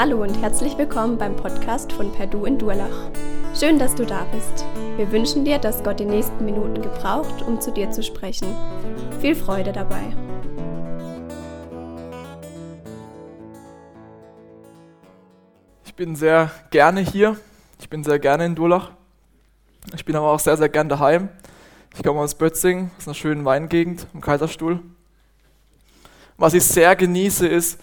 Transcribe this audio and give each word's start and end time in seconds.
Hallo 0.00 0.22
und 0.22 0.40
herzlich 0.40 0.78
willkommen 0.78 1.18
beim 1.18 1.34
Podcast 1.34 1.92
von 1.92 2.12
Perdu 2.12 2.44
in 2.44 2.56
Durlach. 2.56 3.10
Schön, 3.58 3.80
dass 3.80 3.96
du 3.96 4.06
da 4.06 4.24
bist. 4.26 4.64
Wir 4.96 5.10
wünschen 5.10 5.44
dir, 5.44 5.58
dass 5.58 5.82
Gott 5.82 5.98
die 5.98 6.04
nächsten 6.04 6.44
Minuten 6.44 6.80
gebraucht, 6.80 7.42
um 7.42 7.60
zu 7.60 7.72
dir 7.72 7.90
zu 7.90 8.04
sprechen. 8.04 8.54
Viel 9.20 9.34
Freude 9.34 9.72
dabei. 9.72 10.14
Ich 15.84 15.96
bin 15.96 16.14
sehr 16.14 16.52
gerne 16.70 17.00
hier. 17.00 17.36
Ich 17.80 17.90
bin 17.90 18.04
sehr 18.04 18.20
gerne 18.20 18.46
in 18.46 18.54
Durlach. 18.54 18.92
Ich 19.96 20.04
bin 20.04 20.14
aber 20.14 20.30
auch 20.30 20.38
sehr, 20.38 20.56
sehr 20.56 20.68
gern 20.68 20.88
daheim. 20.88 21.28
Ich 21.96 22.04
komme 22.04 22.20
aus 22.20 22.36
Bötzing, 22.36 22.92
aus 22.98 23.08
einer 23.08 23.14
schönen 23.14 23.44
Weingegend 23.44 24.06
im 24.14 24.20
Kaiserstuhl. 24.20 24.78
Was 26.36 26.54
ich 26.54 26.62
sehr 26.62 26.94
genieße, 26.94 27.48
ist, 27.48 27.80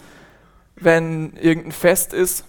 wenn 0.76 1.34
irgendein 1.36 1.72
Fest 1.72 2.12
ist 2.12 2.44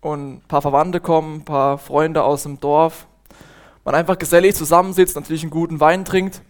und 0.00 0.36
ein 0.36 0.42
paar 0.48 0.62
Verwandte 0.62 1.00
kommen, 1.00 1.36
ein 1.36 1.44
paar 1.44 1.78
Freunde 1.78 2.22
aus 2.22 2.44
dem 2.44 2.60
Dorf, 2.60 3.06
man 3.84 3.94
einfach 3.94 4.18
gesellig 4.18 4.54
zusammensitzt, 4.54 5.16
natürlich 5.16 5.42
einen 5.42 5.50
guten 5.50 5.80
Wein 5.80 6.04
trinkt 6.04 6.42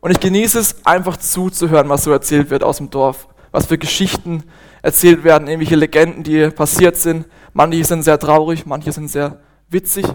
und 0.00 0.10
ich 0.10 0.20
genieße 0.20 0.58
es 0.58 0.84
einfach 0.84 1.16
zuzuhören, 1.16 1.88
was 1.88 2.04
so 2.04 2.12
erzählt 2.12 2.50
wird 2.50 2.62
aus 2.62 2.78
dem 2.78 2.90
Dorf, 2.90 3.28
was 3.52 3.66
für 3.66 3.78
Geschichten 3.78 4.44
erzählt 4.82 5.24
werden, 5.24 5.48
irgendwelche 5.48 5.76
Legenden, 5.76 6.24
die 6.24 6.50
passiert 6.50 6.96
sind. 6.96 7.26
Manche 7.52 7.84
sind 7.84 8.02
sehr 8.02 8.18
traurig, 8.18 8.66
manche 8.66 8.92
sind 8.92 9.08
sehr 9.08 9.40
witzig 9.68 10.06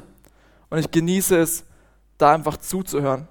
und 0.69 0.77
ich 0.77 0.91
genieße 0.91 1.37
es, 1.37 1.65
da 2.17 2.33
einfach 2.33 2.57
zuzuhören. 2.57 3.27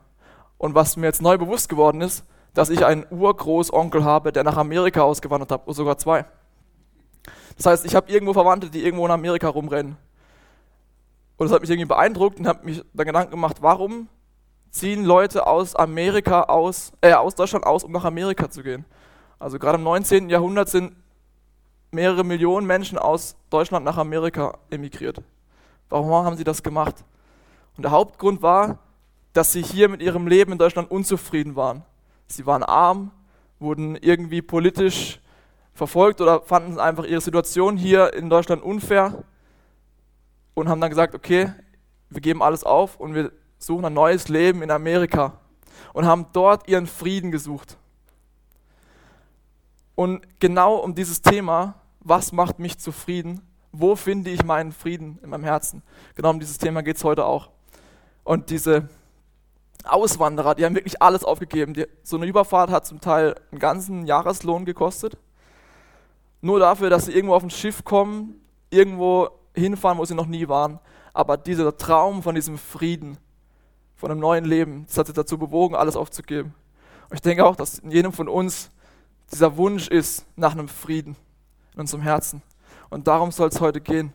Und 0.57 0.75
was 0.75 0.97
mir 0.97 1.07
jetzt 1.07 1.23
neu 1.23 1.39
bewusst 1.39 1.69
geworden 1.69 2.01
ist, 2.01 2.25
dass 2.55 2.70
ich 2.70 2.85
einen 2.85 3.07
Urgroßonkel 3.11 4.03
habe, 4.03 4.33
der 4.33 4.42
nach 4.42 4.57
Amerika 4.57 5.03
ausgewandert 5.03 5.53
hat, 5.53 5.67
oder 5.67 5.75
sogar 5.75 5.98
zwei. 5.98 6.25
Das 7.59 7.67
heißt, 7.67 7.84
ich 7.84 7.95
habe 7.95 8.11
irgendwo 8.11 8.33
Verwandte, 8.33 8.70
die 8.70 8.84
irgendwo 8.84 9.05
in 9.05 9.11
Amerika 9.11 9.48
rumrennen. 9.48 9.97
Und 11.37 11.47
das 11.47 11.53
hat 11.53 11.61
mich 11.61 11.70
irgendwie 11.70 11.89
beeindruckt 11.89 12.39
und 12.39 12.47
habe 12.47 12.64
mich 12.64 12.83
dann 12.95 13.06
Gedanken 13.06 13.33
gemacht, 13.33 13.59
warum 13.61 14.09
ziehen 14.70 15.05
Leute 15.05 15.47
aus 15.47 15.75
Amerika 15.75 16.45
aus, 16.45 16.92
äh, 17.01 17.12
aus 17.12 17.34
Deutschland 17.34 17.67
aus, 17.67 17.84
um 17.84 17.92
nach 17.92 18.05
Amerika 18.05 18.48
zu 18.48 18.62
gehen? 18.62 18.84
Also 19.41 19.59
gerade 19.59 19.77
im 19.77 19.84
19. 19.84 20.31
Jahrhundert 20.31 20.69
sind 20.69 20.95
mehrere 21.91 22.25
Millionen 22.25 22.67
Menschen 22.67 22.97
aus 22.97 23.36
Deutschland 23.51 23.84
nach 23.84 23.97
Amerika 23.97 24.56
emigriert. 24.70 25.20
Warum 25.89 26.11
haben 26.12 26.36
sie 26.36 26.45
das 26.45 26.62
gemacht? 26.62 26.97
Und 27.77 27.83
der 27.83 27.91
Hauptgrund 27.91 28.41
war, 28.41 28.79
dass 29.33 29.53
sie 29.53 29.62
hier 29.62 29.89
mit 29.89 30.01
ihrem 30.01 30.29
Leben 30.29 30.53
in 30.53 30.59
Deutschland 30.59 30.91
unzufrieden 30.91 31.56
waren. 31.56 31.83
Sie 32.29 32.47
waren 32.47 32.62
arm, 32.62 33.11
wurden 33.59 33.97
irgendwie 33.97 34.42
politisch 34.42 35.20
verfolgt 35.79 36.21
oder 36.21 36.43
fanden 36.43 36.79
einfach 36.79 37.05
ihre 37.05 37.21
Situation 37.21 37.77
hier 37.77 38.12
in 38.12 38.29
Deutschland 38.29 38.62
unfair 38.62 39.25
und 40.55 40.69
haben 40.69 40.81
dann 40.81 40.91
gesagt, 40.91 41.15
okay, 41.15 41.53
wir 42.11 42.20
geben 42.20 42.43
alles 42.43 42.65
auf 42.65 42.97
und 42.97 43.15
wir 43.15 43.33
suchen 43.59 43.85
ein 43.85 43.95
neues 43.95 44.29
Leben 44.29 44.62
in 44.62 44.70
Amerika 44.70 45.41
und 45.93 46.05
haben 46.05 46.27
dort 46.33 46.69
ihren 46.69 46.87
Frieden 46.87 47.31
gesucht. 47.31 47.79
Und 49.95 50.41
genau 50.41 50.77
um 50.77 50.95
dieses 50.95 51.23
Thema, 51.23 51.75
was 52.01 52.33
macht 52.33 52.59
mich 52.59 52.79
zufrieden, 52.79 53.41
wo 53.73 53.95
finde 53.95 54.31
ich 54.31 54.45
meinen 54.45 54.73
Frieden 54.73 55.19
in 55.23 55.31
meinem 55.31 55.45
Herzen, 55.45 55.83
genau 56.15 56.31
um 56.31 56.41
dieses 56.41 56.59
Thema 56.59 56.83
geht 56.83 56.97
es 56.97 57.05
heute 57.05 57.25
auch. 57.25 57.51
Und 58.25 58.51
diese 58.51 58.89
Auswanderer, 59.85 60.55
die 60.55 60.65
haben 60.65 60.75
wirklich 60.75 61.01
alles 61.01 61.25
aufgegeben. 61.25 61.73
Die, 61.75 61.87
so 62.03 62.17
eine 62.17 62.27
Überfahrt 62.27 62.70
hat 62.70 62.85
zum 62.85 63.01
Teil 63.01 63.37
einen 63.51 63.61
ganzen 63.61 64.07
Jahreslohn 64.07 64.65
gekostet 64.65 65.17
nur 66.41 66.59
dafür, 66.59 66.91
dass 66.91 67.07
sie 67.07 67.13
irgendwo 67.13 67.35
auf 67.35 67.43
ein 67.43 67.51
Schiff 67.51 67.85
kommen, 67.85 68.41
irgendwo 68.71 69.31
hinfahren, 69.55 69.99
wo 69.99 70.05
sie 70.05 70.15
noch 70.15 70.27
nie 70.27 70.49
waren. 70.49 70.79
Aber 71.13 71.37
dieser 71.37 71.77
Traum 71.77 72.23
von 72.23 72.35
diesem 72.35 72.59
Frieden, 72.59 73.19
von 73.97 74.11
einem 74.11 74.21
neuen 74.21 74.45
Leben, 74.45 74.85
das 74.87 74.99
hat 74.99 75.09
sie 75.09 75.13
dazu 75.13 75.39
bewogen, 75.39 75.75
alles 75.75 75.97
aufzugeben. 75.97 76.55
Und 77.11 77.17
ich 77.17 77.23
denke 77.23 77.45
auch, 77.45 77.57
dass 77.57 77.81
in 77.81 77.91
jedem 77.91 78.13
von 78.13 78.29
uns 78.29 78.71
dieser 79.33 79.57
Wunsch 79.57 79.89
ist 79.89 80.27
nach 80.37 80.53
einem 80.53 80.69
Frieden 80.69 81.17
in 81.75 81.81
unserem 81.81 82.03
Herzen. 82.03 82.43
Und 82.91 83.09
darum 83.09 83.33
soll 83.33 83.49
es 83.49 83.61
heute 83.61 83.81
gehen. 83.81 84.13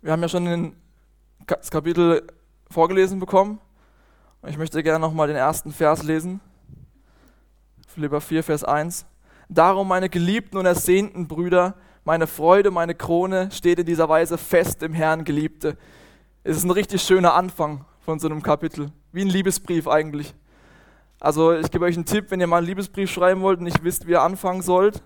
Wir 0.00 0.12
haben 0.12 0.22
ja 0.22 0.28
schon 0.28 0.76
das 1.46 1.70
Kapitel 1.70 2.26
vorgelesen 2.70 3.18
bekommen. 3.18 3.58
Und 4.42 4.50
ich 4.50 4.58
möchte 4.58 4.82
gerne 4.82 4.98
nochmal 4.98 5.28
den 5.28 5.36
ersten 5.36 5.72
Vers 5.72 6.02
lesen. 6.02 6.40
Philippa 7.86 8.20
4, 8.20 8.42
Vers 8.42 8.64
1. 8.64 9.06
Darum, 9.54 9.86
meine 9.86 10.08
geliebten 10.08 10.56
und 10.56 10.64
ersehnten 10.64 11.28
Brüder, 11.28 11.74
meine 12.04 12.26
Freude, 12.26 12.70
meine 12.70 12.94
Krone 12.94 13.50
steht 13.52 13.78
in 13.78 13.84
dieser 13.84 14.08
Weise 14.08 14.38
fest 14.38 14.82
im 14.82 14.94
Herrn, 14.94 15.24
Geliebte. 15.24 15.76
Es 16.42 16.56
ist 16.56 16.64
ein 16.64 16.70
richtig 16.70 17.02
schöner 17.02 17.34
Anfang 17.34 17.84
von 18.00 18.18
so 18.18 18.28
einem 18.28 18.42
Kapitel. 18.42 18.90
Wie 19.12 19.20
ein 19.20 19.28
Liebesbrief 19.28 19.88
eigentlich. 19.88 20.34
Also 21.20 21.52
ich 21.52 21.70
gebe 21.70 21.84
euch 21.84 21.96
einen 21.96 22.06
Tipp, 22.06 22.30
wenn 22.30 22.40
ihr 22.40 22.46
mal 22.46 22.58
einen 22.58 22.66
Liebesbrief 22.66 23.10
schreiben 23.10 23.42
wollt 23.42 23.58
und 23.58 23.64
nicht 23.64 23.84
wisst, 23.84 24.06
wie 24.06 24.12
ihr 24.12 24.22
anfangen 24.22 24.62
sollt, 24.62 25.02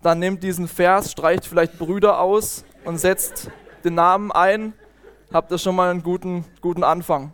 dann 0.00 0.20
nehmt 0.20 0.44
diesen 0.44 0.68
Vers, 0.68 1.10
streicht 1.10 1.44
vielleicht 1.44 1.76
Brüder 1.76 2.20
aus 2.20 2.64
und 2.84 2.98
setzt 2.98 3.50
den 3.82 3.96
Namen 3.96 4.30
ein. 4.30 4.74
Habt 5.32 5.50
ihr 5.50 5.58
schon 5.58 5.74
mal 5.74 5.90
einen 5.90 6.04
guten, 6.04 6.44
guten 6.60 6.84
Anfang. 6.84 7.32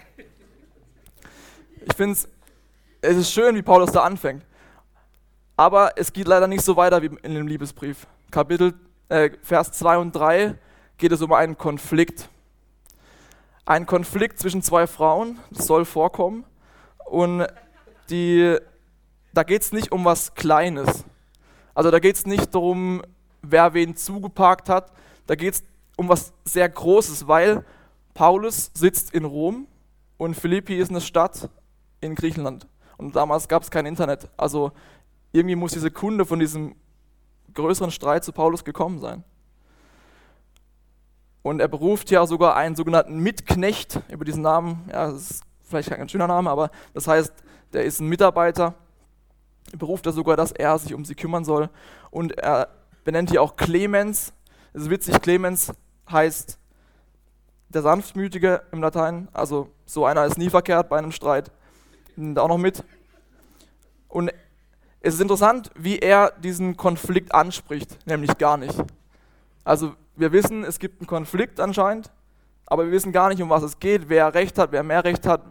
Ich 1.85 1.95
finde 1.95 2.15
es, 2.15 2.29
es 3.03 3.17
ist 3.19 3.33
schön, 3.33 3.55
wie 3.55 3.63
Paulus 3.63 3.93
da 3.93 4.01
anfängt. 4.01 4.47
Aber 5.59 5.95
es 5.97 6.13
geht 6.13 6.29
leider 6.29 6.47
nicht 6.47 6.63
so 6.63 6.77
weiter 6.77 7.03
wie 7.03 7.11
in 7.23 7.35
dem 7.35 7.49
Liebesbrief. 7.49 8.07
Kapitel, 8.31 8.75
äh, 9.09 9.31
Vers 9.43 9.73
2 9.73 9.99
und 9.99 10.13
3 10.13 10.55
geht 10.99 11.11
es 11.11 11.21
um 11.21 11.33
einen 11.33 11.59
Konflikt. 11.59 12.29
Ein 13.67 13.85
Konflikt 13.85 14.39
zwischen 14.39 14.63
zwei 14.63 14.87
Frauen, 14.87 15.41
das 15.51 15.67
soll 15.67 15.85
vorkommen. 15.85 16.45
Und 17.07 17.45
die, 18.09 18.57
da 19.35 19.43
geht 19.43 19.63
es 19.63 19.73
nicht 19.73 19.91
um 19.91 20.05
was 20.05 20.37
Kleines. 20.37 21.05
Also 21.75 21.91
da 21.91 21.99
geht 21.99 22.15
es 22.15 22.25
nicht 22.25 22.55
darum, 22.55 23.03
wer 23.43 23.75
wen 23.75 23.97
zugeparkt 23.97 24.69
hat. 24.69 24.93
Da 25.27 25.35
geht 25.35 25.55
es 25.55 25.65
um 25.97 26.09
was 26.09 26.33
sehr 26.45 26.69
Großes, 26.69 27.27
weil 27.27 27.65
Paulus 28.15 28.71
sitzt 28.75 29.13
in 29.13 29.25
Rom 29.25 29.67
und 30.19 30.37
Philippi 30.37 30.79
ist 30.79 30.91
eine 30.91 31.01
Stadt 31.01 31.51
in 32.01 32.15
Griechenland. 32.15 32.69
Und 32.97 33.17
damals 33.17 33.49
gab 33.49 33.65
es 33.65 33.73
kein 33.73 33.87
Internet. 33.87 34.29
Also 34.37 34.71
irgendwie 35.33 35.57
muss 35.57 35.73
diese 35.73 35.91
Kunde 35.91 36.25
von 36.25 36.39
diesem 36.39 36.75
größeren 37.55 37.91
Streit 37.91 38.25
zu 38.25 38.33
Paulus 38.33 38.65
gekommen 38.65 38.99
sein. 38.99 39.25
Und 41.43 41.61
er 41.61 41.69
beruft 41.69 42.11
ja 42.11 42.27
sogar 42.27 42.57
einen 42.57 42.77
sogenannten 42.77 43.19
Mitknecht 43.19 44.01
über 44.11 44.25
diesen 44.25 44.43
Namen. 44.43 44.85
Ja, 44.93 45.11
das 45.11 45.31
ist 45.31 45.43
vielleicht 45.63 45.91
kein 45.91 46.09
schöner 46.09 46.27
Name, 46.27 46.51
aber 46.51 46.71
das 46.95 47.07
heißt, 47.07 47.33
der 47.73 47.85
ist 47.85 48.01
ein 48.01 48.09
Mitarbeiter. 48.09 48.75
Er 49.73 49.79
beruft 49.79 50.07
er 50.07 50.13
sogar, 50.13 50.37
dass 50.37 50.53
er 50.53 50.79
sich 50.79 50.95
um 50.95 51.05
sie 51.05 51.15
kümmern 51.15 51.45
soll. 51.45 51.71
Und 52.11 52.37
er 52.39 52.69
benennt 53.05 53.31
hier 53.31 53.43
auch 53.43 53.57
Clemens. 53.57 54.33
Es 54.73 54.83
ist 54.83 54.91
witzig, 54.91 55.21
Clemens 55.21 55.73
heißt 56.11 56.59
der 57.69 57.83
Sanftmütige 57.83 58.63
im 58.73 58.81
Latein. 58.81 59.29
Also 59.33 59.71
so 59.85 60.05
einer 60.05 60.25
ist 60.25 60.39
nie 60.39 60.51
verkehrt 60.51 60.89
bei 60.89 60.99
einem 60.99 61.13
Streit. 61.13 61.51
Nimmt 62.17 62.39
auch 62.39 62.49
noch 62.49 62.59
mit. 62.59 62.83
Und 64.09 64.33
es 65.01 65.15
ist 65.15 65.21
interessant, 65.21 65.71
wie 65.77 65.99
er 65.99 66.33
diesen 66.43 66.77
Konflikt 66.77 67.35
anspricht, 67.35 68.07
nämlich 68.07 68.37
gar 68.39 68.57
nicht. 68.57 68.79
Also 69.65 69.95
wir 70.17 70.33
wissen, 70.33 70.65
es 70.65 70.79
gibt 70.79 71.01
einen 71.01 71.07
Konflikt 71.07 71.61
anscheinend, 71.61 72.11
aber 72.67 72.85
wir 72.85 72.93
wissen 72.93 73.13
gar 73.13 73.29
nicht, 73.29 73.41
um 73.41 73.51
was 73.51 73.63
es 73.63 73.79
geht, 73.79 74.09
wer 74.09 74.35
Recht 74.35 74.59
hat, 74.59 74.73
wer 74.73 74.83
mehr 74.83 75.05
Recht 75.05 75.27
hat, 75.27 75.43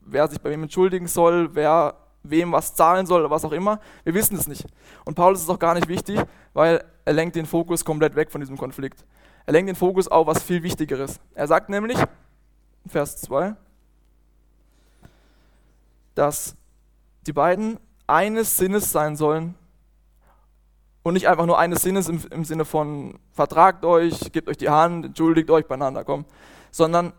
wer 0.00 0.26
sich 0.28 0.40
bei 0.40 0.50
wem 0.50 0.64
entschuldigen 0.64 1.06
soll, 1.06 1.54
wer 1.54 1.94
wem 2.22 2.52
was 2.52 2.74
zahlen 2.74 3.06
soll 3.06 3.20
oder 3.20 3.30
was 3.30 3.44
auch 3.44 3.52
immer. 3.52 3.80
Wir 4.04 4.14
wissen 4.14 4.36
es 4.36 4.46
nicht. 4.46 4.66
Und 5.04 5.14
Paulus 5.14 5.40
ist 5.40 5.48
auch 5.48 5.58
gar 5.58 5.74
nicht 5.74 5.88
wichtig, 5.88 6.20
weil 6.52 6.84
er 7.04 7.12
lenkt 7.12 7.36
den 7.36 7.46
Fokus 7.46 7.84
komplett 7.84 8.14
weg 8.14 8.30
von 8.30 8.40
diesem 8.40 8.58
Konflikt. 8.58 9.04
Er 9.46 9.52
lenkt 9.52 9.68
den 9.68 9.76
Fokus 9.76 10.08
auf 10.08 10.26
was 10.26 10.42
viel 10.42 10.62
Wichtigeres. 10.62 11.18
Er 11.34 11.46
sagt 11.46 11.70
nämlich, 11.70 11.98
Vers 12.86 13.20
2, 13.22 13.54
dass 16.14 16.56
die 17.26 17.32
beiden 17.32 17.78
eines 18.10 18.56
Sinnes 18.56 18.90
sein 18.92 19.16
sollen 19.16 19.54
und 21.02 21.14
nicht 21.14 21.28
einfach 21.28 21.46
nur 21.46 21.58
eines 21.58 21.82
Sinnes 21.82 22.08
im, 22.08 22.22
im 22.30 22.44
Sinne 22.44 22.64
von 22.64 23.18
vertragt 23.32 23.84
euch, 23.84 24.32
gebt 24.32 24.48
euch 24.48 24.58
die 24.58 24.68
Hand, 24.68 25.06
entschuldigt 25.06 25.50
euch 25.50 25.66
beieinander, 25.66 26.04
komm, 26.04 26.24
sondern 26.70 27.12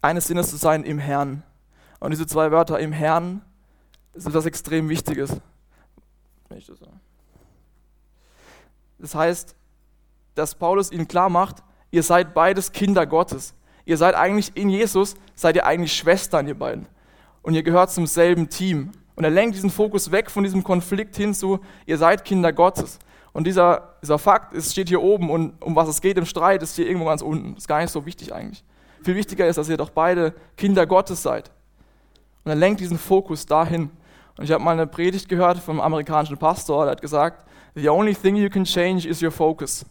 eines 0.00 0.26
Sinnes 0.26 0.50
zu 0.50 0.56
sein 0.56 0.84
im 0.84 0.98
Herrn. 0.98 1.42
Und 2.00 2.12
diese 2.12 2.26
zwei 2.26 2.50
Wörter 2.50 2.78
im 2.78 2.92
Herrn 2.92 3.42
sind 4.14 4.30
etwas 4.30 4.46
extrem 4.46 4.88
Wichtiges. 4.88 5.36
Das 8.98 9.14
heißt, 9.14 9.54
dass 10.34 10.54
Paulus 10.54 10.90
ihnen 10.92 11.08
klar 11.08 11.28
macht, 11.28 11.62
ihr 11.90 12.02
seid 12.02 12.34
beides 12.34 12.72
Kinder 12.72 13.06
Gottes. 13.06 13.54
Ihr 13.84 13.96
seid 13.96 14.14
eigentlich 14.14 14.56
in 14.56 14.70
Jesus, 14.70 15.16
seid 15.34 15.56
ihr 15.56 15.66
eigentlich 15.66 15.94
Schwestern, 15.94 16.46
ihr 16.46 16.58
beiden. 16.58 16.86
Und 17.42 17.54
ihr 17.54 17.62
gehört 17.62 17.90
zum 17.90 18.06
selben 18.06 18.48
Team. 18.48 18.92
Und 19.18 19.24
er 19.24 19.30
lenkt 19.30 19.56
diesen 19.56 19.70
Fokus 19.70 20.12
weg 20.12 20.30
von 20.30 20.44
diesem 20.44 20.62
Konflikt 20.62 21.16
hin 21.16 21.34
zu, 21.34 21.58
ihr 21.86 21.98
seid 21.98 22.24
Kinder 22.24 22.52
Gottes. 22.52 23.00
Und 23.32 23.48
dieser, 23.48 23.94
dieser 24.00 24.16
Fakt 24.16 24.54
ist, 24.54 24.70
steht 24.70 24.88
hier 24.88 25.02
oben 25.02 25.28
und 25.28 25.60
um 25.60 25.74
was 25.74 25.88
es 25.88 26.00
geht 26.00 26.16
im 26.18 26.24
Streit, 26.24 26.62
ist 26.62 26.76
hier 26.76 26.86
irgendwo 26.86 27.06
ganz 27.06 27.20
unten. 27.20 27.56
Ist 27.56 27.66
gar 27.66 27.80
nicht 27.80 27.90
so 27.90 28.06
wichtig 28.06 28.32
eigentlich. 28.32 28.62
Viel 29.02 29.16
wichtiger 29.16 29.48
ist, 29.48 29.56
dass 29.56 29.68
ihr 29.68 29.76
doch 29.76 29.90
beide 29.90 30.34
Kinder 30.56 30.86
Gottes 30.86 31.20
seid. 31.20 31.50
Und 32.44 32.52
er 32.52 32.54
lenkt 32.54 32.78
diesen 32.78 32.96
Fokus 32.96 33.44
dahin. 33.44 33.90
Und 34.36 34.44
ich 34.44 34.52
habe 34.52 34.62
mal 34.62 34.70
eine 34.70 34.86
Predigt 34.86 35.28
gehört 35.28 35.58
vom 35.58 35.80
amerikanischen 35.80 36.38
Pastor, 36.38 36.84
der 36.84 36.92
hat 36.92 37.02
gesagt, 37.02 37.44
The 37.74 37.88
only 37.88 38.14
thing 38.14 38.36
you 38.36 38.48
can 38.48 38.62
change 38.62 39.08
is 39.08 39.20
your 39.20 39.32
focus. 39.32 39.84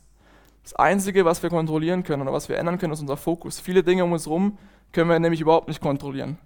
Das 0.64 0.74
Einzige, 0.76 1.26
was 1.26 1.44
wir 1.44 1.50
kontrollieren 1.50 2.02
können 2.02 2.22
oder 2.22 2.32
was 2.32 2.48
wir 2.48 2.58
ändern 2.58 2.78
können, 2.78 2.94
ist 2.94 3.02
unser 3.02 3.18
Fokus. 3.18 3.60
Viele 3.60 3.84
Dinge 3.84 4.06
um 4.06 4.14
uns 4.14 4.26
herum 4.26 4.58
können 4.94 5.10
wir 5.10 5.20
nämlich 5.20 5.42
überhaupt 5.42 5.68
nicht 5.68 5.82
kontrollieren. 5.82 6.38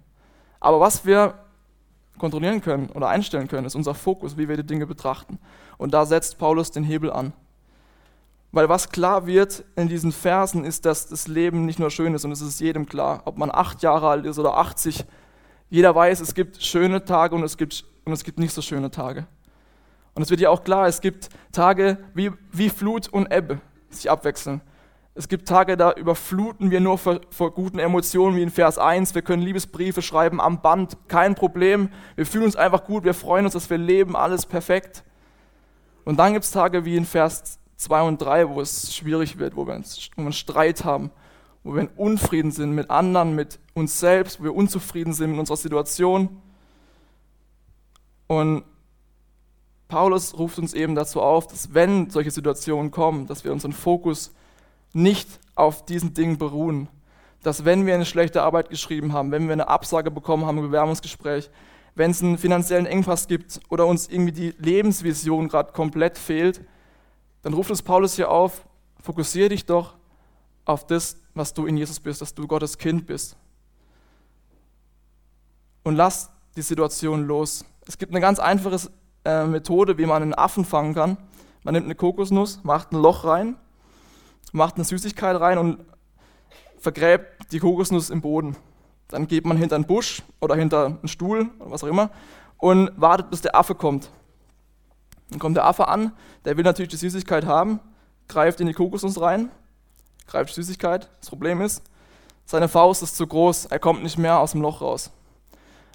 Aber 0.58 0.80
was 0.80 1.06
wir 1.06 1.34
kontrollieren 2.22 2.60
können 2.60 2.88
oder 2.90 3.08
einstellen 3.08 3.48
können, 3.48 3.66
ist 3.66 3.74
unser 3.74 3.94
Fokus, 3.94 4.38
wie 4.38 4.48
wir 4.48 4.56
die 4.56 4.64
Dinge 4.64 4.86
betrachten. 4.86 5.40
Und 5.76 5.92
da 5.92 6.06
setzt 6.06 6.38
Paulus 6.38 6.70
den 6.70 6.84
Hebel 6.84 7.10
an. 7.10 7.32
Weil 8.52 8.68
was 8.68 8.90
klar 8.90 9.26
wird 9.26 9.64
in 9.74 9.88
diesen 9.88 10.12
Versen 10.12 10.64
ist, 10.64 10.84
dass 10.86 11.08
das 11.08 11.26
Leben 11.26 11.66
nicht 11.66 11.80
nur 11.80 11.90
schön 11.90 12.14
ist 12.14 12.24
und 12.24 12.30
es 12.30 12.40
ist 12.40 12.60
jedem 12.60 12.86
klar, 12.86 13.22
ob 13.24 13.38
man 13.38 13.50
acht 13.50 13.82
Jahre 13.82 14.08
alt 14.08 14.24
ist 14.24 14.38
oder 14.38 14.56
80. 14.56 15.04
Jeder 15.68 15.96
weiß, 15.96 16.20
es 16.20 16.34
gibt 16.34 16.62
schöne 16.62 17.04
Tage 17.04 17.34
und 17.34 17.42
es 17.42 17.56
gibt, 17.56 17.84
und 18.04 18.12
es 18.12 18.22
gibt 18.22 18.38
nicht 18.38 18.54
so 18.54 18.62
schöne 18.62 18.92
Tage. 18.92 19.26
Und 20.14 20.22
es 20.22 20.30
wird 20.30 20.40
ja 20.40 20.50
auch 20.50 20.62
klar, 20.62 20.86
es 20.86 21.00
gibt 21.00 21.28
Tage 21.50 21.98
wie, 22.14 22.30
wie 22.52 22.68
Flut 22.68 23.08
und 23.08 23.32
Ebbe, 23.32 23.60
sich 23.90 24.08
abwechseln. 24.08 24.60
Es 25.14 25.28
gibt 25.28 25.46
Tage, 25.46 25.76
da 25.76 25.92
überfluten 25.92 26.70
wir 26.70 26.80
nur 26.80 26.96
vor, 26.96 27.20
vor, 27.28 27.52
guten 27.52 27.78
Emotionen, 27.78 28.36
wie 28.36 28.42
in 28.42 28.50
Vers 28.50 28.78
1. 28.78 29.14
Wir 29.14 29.20
können 29.20 29.42
Liebesbriefe 29.42 30.00
schreiben 30.00 30.40
am 30.40 30.62
Band, 30.62 30.96
kein 31.08 31.34
Problem. 31.34 31.90
Wir 32.16 32.24
fühlen 32.24 32.44
uns 32.44 32.56
einfach 32.56 32.84
gut, 32.84 33.04
wir 33.04 33.12
freuen 33.12 33.44
uns, 33.44 33.52
dass 33.52 33.68
wir 33.68 33.76
leben, 33.76 34.16
alles 34.16 34.46
perfekt. 34.46 35.04
Und 36.06 36.18
dann 36.18 36.32
gibt 36.32 36.46
es 36.46 36.50
Tage 36.50 36.86
wie 36.86 36.96
in 36.96 37.04
Vers 37.04 37.58
2 37.76 38.02
und 38.02 38.22
3, 38.22 38.48
wo 38.48 38.60
es 38.62 38.94
schwierig 38.94 39.38
wird, 39.38 39.54
wo 39.54 39.66
wir, 39.66 39.74
einen 39.74 40.32
Streit 40.32 40.84
haben, 40.84 41.10
wo 41.62 41.74
wir 41.74 41.82
in 41.82 41.88
Unfrieden 41.88 42.50
sind 42.50 42.72
mit 42.72 42.88
anderen, 42.88 43.34
mit 43.34 43.60
uns 43.74 44.00
selbst, 44.00 44.40
wo 44.40 44.44
wir 44.44 44.54
unzufrieden 44.54 45.12
sind 45.12 45.32
mit 45.32 45.40
unserer 45.40 45.58
Situation. 45.58 46.40
Und 48.28 48.64
Paulus 49.88 50.38
ruft 50.38 50.58
uns 50.58 50.72
eben 50.72 50.94
dazu 50.94 51.20
auf, 51.20 51.48
dass 51.48 51.74
wenn 51.74 52.08
solche 52.08 52.30
Situationen 52.30 52.90
kommen, 52.90 53.26
dass 53.26 53.44
wir 53.44 53.52
unseren 53.52 53.74
Fokus 53.74 54.32
nicht 54.92 55.28
auf 55.54 55.84
diesen 55.84 56.14
Dingen 56.14 56.38
beruhen. 56.38 56.88
Dass 57.42 57.64
wenn 57.64 57.86
wir 57.86 57.94
eine 57.94 58.04
schlechte 58.04 58.42
Arbeit 58.42 58.70
geschrieben 58.70 59.12
haben, 59.12 59.32
wenn 59.32 59.46
wir 59.46 59.52
eine 59.52 59.68
Absage 59.68 60.10
bekommen 60.10 60.46
haben 60.46 60.58
im 60.58 60.64
Bewerbungsgespräch, 60.66 61.50
wenn 61.94 62.10
es 62.10 62.22
einen 62.22 62.38
finanziellen 62.38 62.86
Engpass 62.86 63.26
gibt 63.26 63.60
oder 63.68 63.86
uns 63.86 64.08
irgendwie 64.08 64.32
die 64.32 64.54
Lebensvision 64.58 65.48
gerade 65.48 65.72
komplett 65.72 66.18
fehlt, 66.18 66.62
dann 67.42 67.52
ruft 67.52 67.70
uns 67.70 67.82
Paulus 67.82 68.14
hier 68.14 68.30
auf, 68.30 68.64
fokussiere 69.00 69.50
dich 69.50 69.66
doch 69.66 69.94
auf 70.64 70.86
das, 70.86 71.16
was 71.34 71.52
du 71.52 71.66
in 71.66 71.76
Jesus 71.76 71.98
bist, 71.98 72.20
dass 72.22 72.34
du 72.34 72.46
Gottes 72.46 72.78
Kind 72.78 73.06
bist. 73.06 73.36
Und 75.82 75.96
lass 75.96 76.30
die 76.56 76.62
Situation 76.62 77.26
los. 77.26 77.64
Es 77.86 77.98
gibt 77.98 78.12
eine 78.12 78.20
ganz 78.20 78.38
einfache 78.38 78.88
äh, 79.24 79.44
Methode, 79.44 79.98
wie 79.98 80.06
man 80.06 80.22
einen 80.22 80.34
Affen 80.34 80.64
fangen 80.64 80.94
kann. 80.94 81.16
Man 81.64 81.74
nimmt 81.74 81.86
eine 81.86 81.96
Kokosnuss, 81.96 82.60
macht 82.62 82.92
ein 82.92 83.02
Loch 83.02 83.24
rein 83.24 83.56
macht 84.52 84.76
eine 84.76 84.84
Süßigkeit 84.84 85.40
rein 85.40 85.58
und 85.58 85.84
vergräbt 86.78 87.52
die 87.52 87.58
Kokosnuss 87.58 88.10
im 88.10 88.20
Boden. 88.20 88.56
Dann 89.08 89.26
geht 89.26 89.44
man 89.44 89.56
hinter 89.56 89.76
einen 89.76 89.86
Busch 89.86 90.22
oder 90.40 90.54
hinter 90.54 90.86
einen 90.86 91.08
Stuhl 91.08 91.50
oder 91.58 91.70
was 91.70 91.82
auch 91.82 91.88
immer 91.88 92.10
und 92.58 92.90
wartet, 93.00 93.30
bis 93.30 93.40
der 93.40 93.56
Affe 93.56 93.74
kommt. 93.74 94.10
Dann 95.30 95.38
kommt 95.38 95.56
der 95.56 95.64
Affe 95.64 95.88
an, 95.88 96.12
der 96.44 96.56
will 96.56 96.64
natürlich 96.64 96.90
die 96.90 96.96
Süßigkeit 96.96 97.46
haben, 97.46 97.80
greift 98.28 98.60
in 98.60 98.66
die 98.66 98.74
Kokosnuss 98.74 99.20
rein, 99.20 99.50
greift 100.26 100.54
Süßigkeit. 100.54 101.10
Das 101.20 101.30
Problem 101.30 101.60
ist, 101.60 101.82
seine 102.44 102.68
Faust 102.68 103.02
ist 103.02 103.16
zu 103.16 103.26
groß, 103.26 103.66
er 103.66 103.78
kommt 103.78 104.02
nicht 104.02 104.18
mehr 104.18 104.38
aus 104.38 104.52
dem 104.52 104.60
Loch 104.60 104.80
raus. 104.80 105.10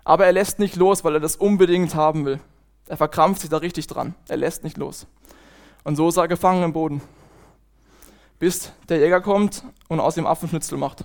Aber 0.03 0.25
er 0.25 0.31
lässt 0.31 0.59
nicht 0.59 0.75
los, 0.75 1.03
weil 1.03 1.15
er 1.15 1.19
das 1.19 1.35
unbedingt 1.35 1.93
haben 1.93 2.25
will. 2.25 2.39
Er 2.87 2.97
verkrampft 2.97 3.41
sich 3.41 3.49
da 3.49 3.57
richtig 3.57 3.87
dran. 3.87 4.15
Er 4.29 4.37
lässt 4.37 4.63
nicht 4.63 4.77
los. 4.77 5.05
Und 5.83 5.97
so 5.97 6.07
ist 6.07 6.17
er 6.17 6.29
gefangen 6.29 6.63
im 6.63 6.73
Boden 6.73 7.01
bis 8.39 8.71
der 8.89 8.99
Jäger 8.99 9.21
kommt 9.21 9.63
und 9.87 9.99
aus 9.99 10.15
dem 10.15 10.25
Affenschnitzel 10.25 10.77
macht. 10.77 11.03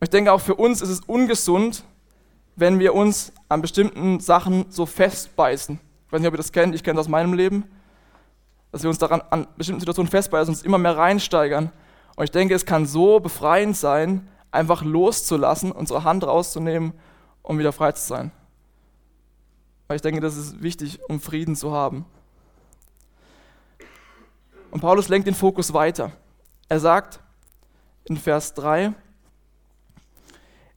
Ich 0.00 0.10
denke, 0.10 0.32
auch 0.32 0.40
für 0.40 0.54
uns 0.54 0.82
ist 0.82 0.90
es 0.90 1.00
ungesund, 1.00 1.84
wenn 2.56 2.78
wir 2.78 2.94
uns 2.94 3.32
an 3.48 3.62
bestimmten 3.62 4.20
Sachen 4.20 4.66
so 4.68 4.86
festbeißen. 4.86 5.80
Ich 6.06 6.12
weiß 6.12 6.20
nicht, 6.20 6.28
ob 6.28 6.34
ihr 6.34 6.38
das 6.38 6.52
kennt, 6.52 6.74
ich 6.74 6.84
kenne 6.84 6.96
das 6.96 7.06
aus 7.06 7.10
meinem 7.10 7.32
Leben, 7.32 7.64
dass 8.70 8.82
wir 8.82 8.90
uns 8.90 8.98
daran 8.98 9.22
an 9.30 9.46
bestimmten 9.56 9.80
Situationen 9.80 10.10
festbeißen 10.10 10.48
und 10.52 10.58
uns 10.58 10.64
immer 10.64 10.78
mehr 10.78 10.96
reinsteigern. 10.96 11.70
Und 12.16 12.24
ich 12.24 12.30
denke, 12.30 12.54
es 12.54 12.66
kann 12.66 12.86
so 12.86 13.18
befreiend 13.18 13.76
sein, 13.76 14.28
einfach 14.50 14.82
loszulassen, 14.84 15.72
unsere 15.72 16.04
Hand 16.04 16.24
rauszunehmen, 16.24 16.92
um 17.42 17.58
wieder 17.58 17.72
frei 17.72 17.92
zu 17.92 18.06
sein. 18.06 18.30
Weil 19.88 19.96
ich 19.96 20.02
denke, 20.02 20.20
das 20.20 20.36
ist 20.36 20.62
wichtig, 20.62 21.00
um 21.08 21.20
Frieden 21.20 21.56
zu 21.56 21.72
haben. 21.72 22.04
Und 24.74 24.80
Paulus 24.80 25.08
lenkt 25.08 25.28
den 25.28 25.36
Fokus 25.36 25.72
weiter. 25.72 26.10
Er 26.68 26.80
sagt 26.80 27.20
in 28.06 28.16
Vers 28.16 28.54
3, 28.54 28.92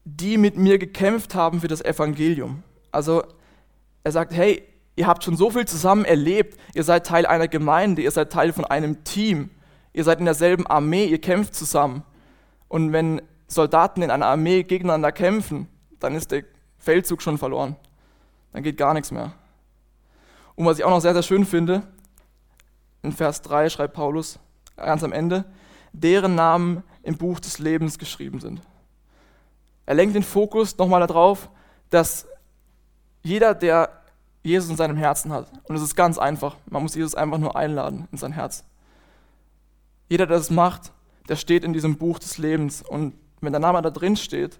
die 0.05 0.37
mit 0.37 0.55
mir 0.55 0.77
gekämpft 0.77 1.33
haben 1.33 1.61
für 1.61 1.67
das 1.67 1.83
Evangelium. 1.83 2.61
Also 2.91 3.23
er 4.03 4.11
sagt, 4.11 4.33
hey, 4.33 4.61
ihr 4.95 5.07
habt 5.07 5.23
schon 5.23 5.35
so 5.35 5.49
viel 5.49 5.65
zusammen 5.65 6.05
erlebt, 6.05 6.59
ihr 6.75 6.83
seid 6.83 7.07
Teil 7.07 7.25
einer 7.25 7.47
Gemeinde, 7.47 8.03
ihr 8.03 8.11
seid 8.11 8.31
Teil 8.31 8.53
von 8.53 8.65
einem 8.65 9.03
Team, 9.03 9.49
ihr 9.93 10.03
seid 10.03 10.19
in 10.19 10.25
derselben 10.25 10.67
Armee, 10.67 11.05
ihr 11.05 11.19
kämpft 11.19 11.55
zusammen. 11.55 12.03
Und 12.67 12.91
wenn 12.93 13.19
Soldaten 13.47 14.03
in 14.03 14.11
einer 14.11 14.27
Armee 14.27 14.61
gegeneinander 14.61 15.11
kämpfen, 15.11 15.67
dann 15.99 16.13
ist 16.13 16.29
der 16.29 16.43
Feldzug 16.77 17.23
schon 17.23 17.39
verloren. 17.39 17.75
Dann 18.53 18.61
geht 18.61 18.77
gar 18.77 18.93
nichts 18.93 19.09
mehr. 19.09 19.31
Und 20.53 20.67
was 20.67 20.77
ich 20.77 20.83
auch 20.83 20.91
noch 20.91 21.01
sehr, 21.01 21.13
sehr 21.13 21.23
schön 21.23 21.47
finde, 21.47 21.81
in 23.03 23.11
Vers 23.11 23.41
3 23.41 23.69
schreibt 23.69 23.93
Paulus 23.93 24.39
ganz 24.75 25.03
am 25.03 25.11
Ende, 25.11 25.45
deren 25.93 26.35
Namen 26.35 26.83
im 27.03 27.17
Buch 27.17 27.39
des 27.39 27.59
Lebens 27.59 27.97
geschrieben 27.97 28.39
sind. 28.39 28.61
Er 29.85 29.95
lenkt 29.95 30.15
den 30.15 30.23
Fokus 30.23 30.77
nochmal 30.77 31.05
darauf, 31.05 31.49
dass 31.89 32.27
jeder, 33.23 33.55
der 33.55 33.89
Jesus 34.43 34.69
in 34.69 34.77
seinem 34.77 34.97
Herzen 34.97 35.31
hat, 35.31 35.51
und 35.63 35.75
es 35.75 35.81
ist 35.81 35.95
ganz 35.95 36.17
einfach, 36.17 36.55
man 36.69 36.83
muss 36.83 36.95
Jesus 36.95 37.15
einfach 37.15 37.37
nur 37.37 37.55
einladen 37.55 38.07
in 38.11 38.17
sein 38.17 38.33
Herz. 38.33 38.63
Jeder, 40.09 40.25
der 40.25 40.37
das 40.37 40.49
macht, 40.49 40.91
der 41.27 41.35
steht 41.35 41.63
in 41.63 41.73
diesem 41.73 41.97
Buch 41.97 42.19
des 42.19 42.37
Lebens. 42.37 42.81
Und 42.81 43.13
wenn 43.41 43.51
der 43.51 43.59
Name 43.59 43.81
da 43.81 43.89
drin 43.89 44.15
steht, 44.15 44.59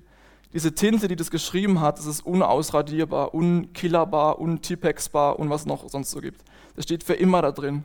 diese 0.54 0.74
Tinte, 0.74 1.08
die 1.08 1.16
das 1.16 1.32
geschrieben 1.32 1.82
hat, 1.82 2.00
das 2.00 2.06
ist 2.06 2.26
unausradierbar, 2.26 3.34
unkillerbar, 3.34 4.40
untipexbar 4.40 5.40
und 5.40 5.50
was 5.50 5.66
noch 5.66 5.90
sonst 5.90 6.12
so 6.12 6.22
gibt. 6.22 6.44
Das 6.76 6.86
steht 6.86 7.04
für 7.04 7.14
immer 7.14 7.42
da 7.42 7.52
drin. 7.52 7.84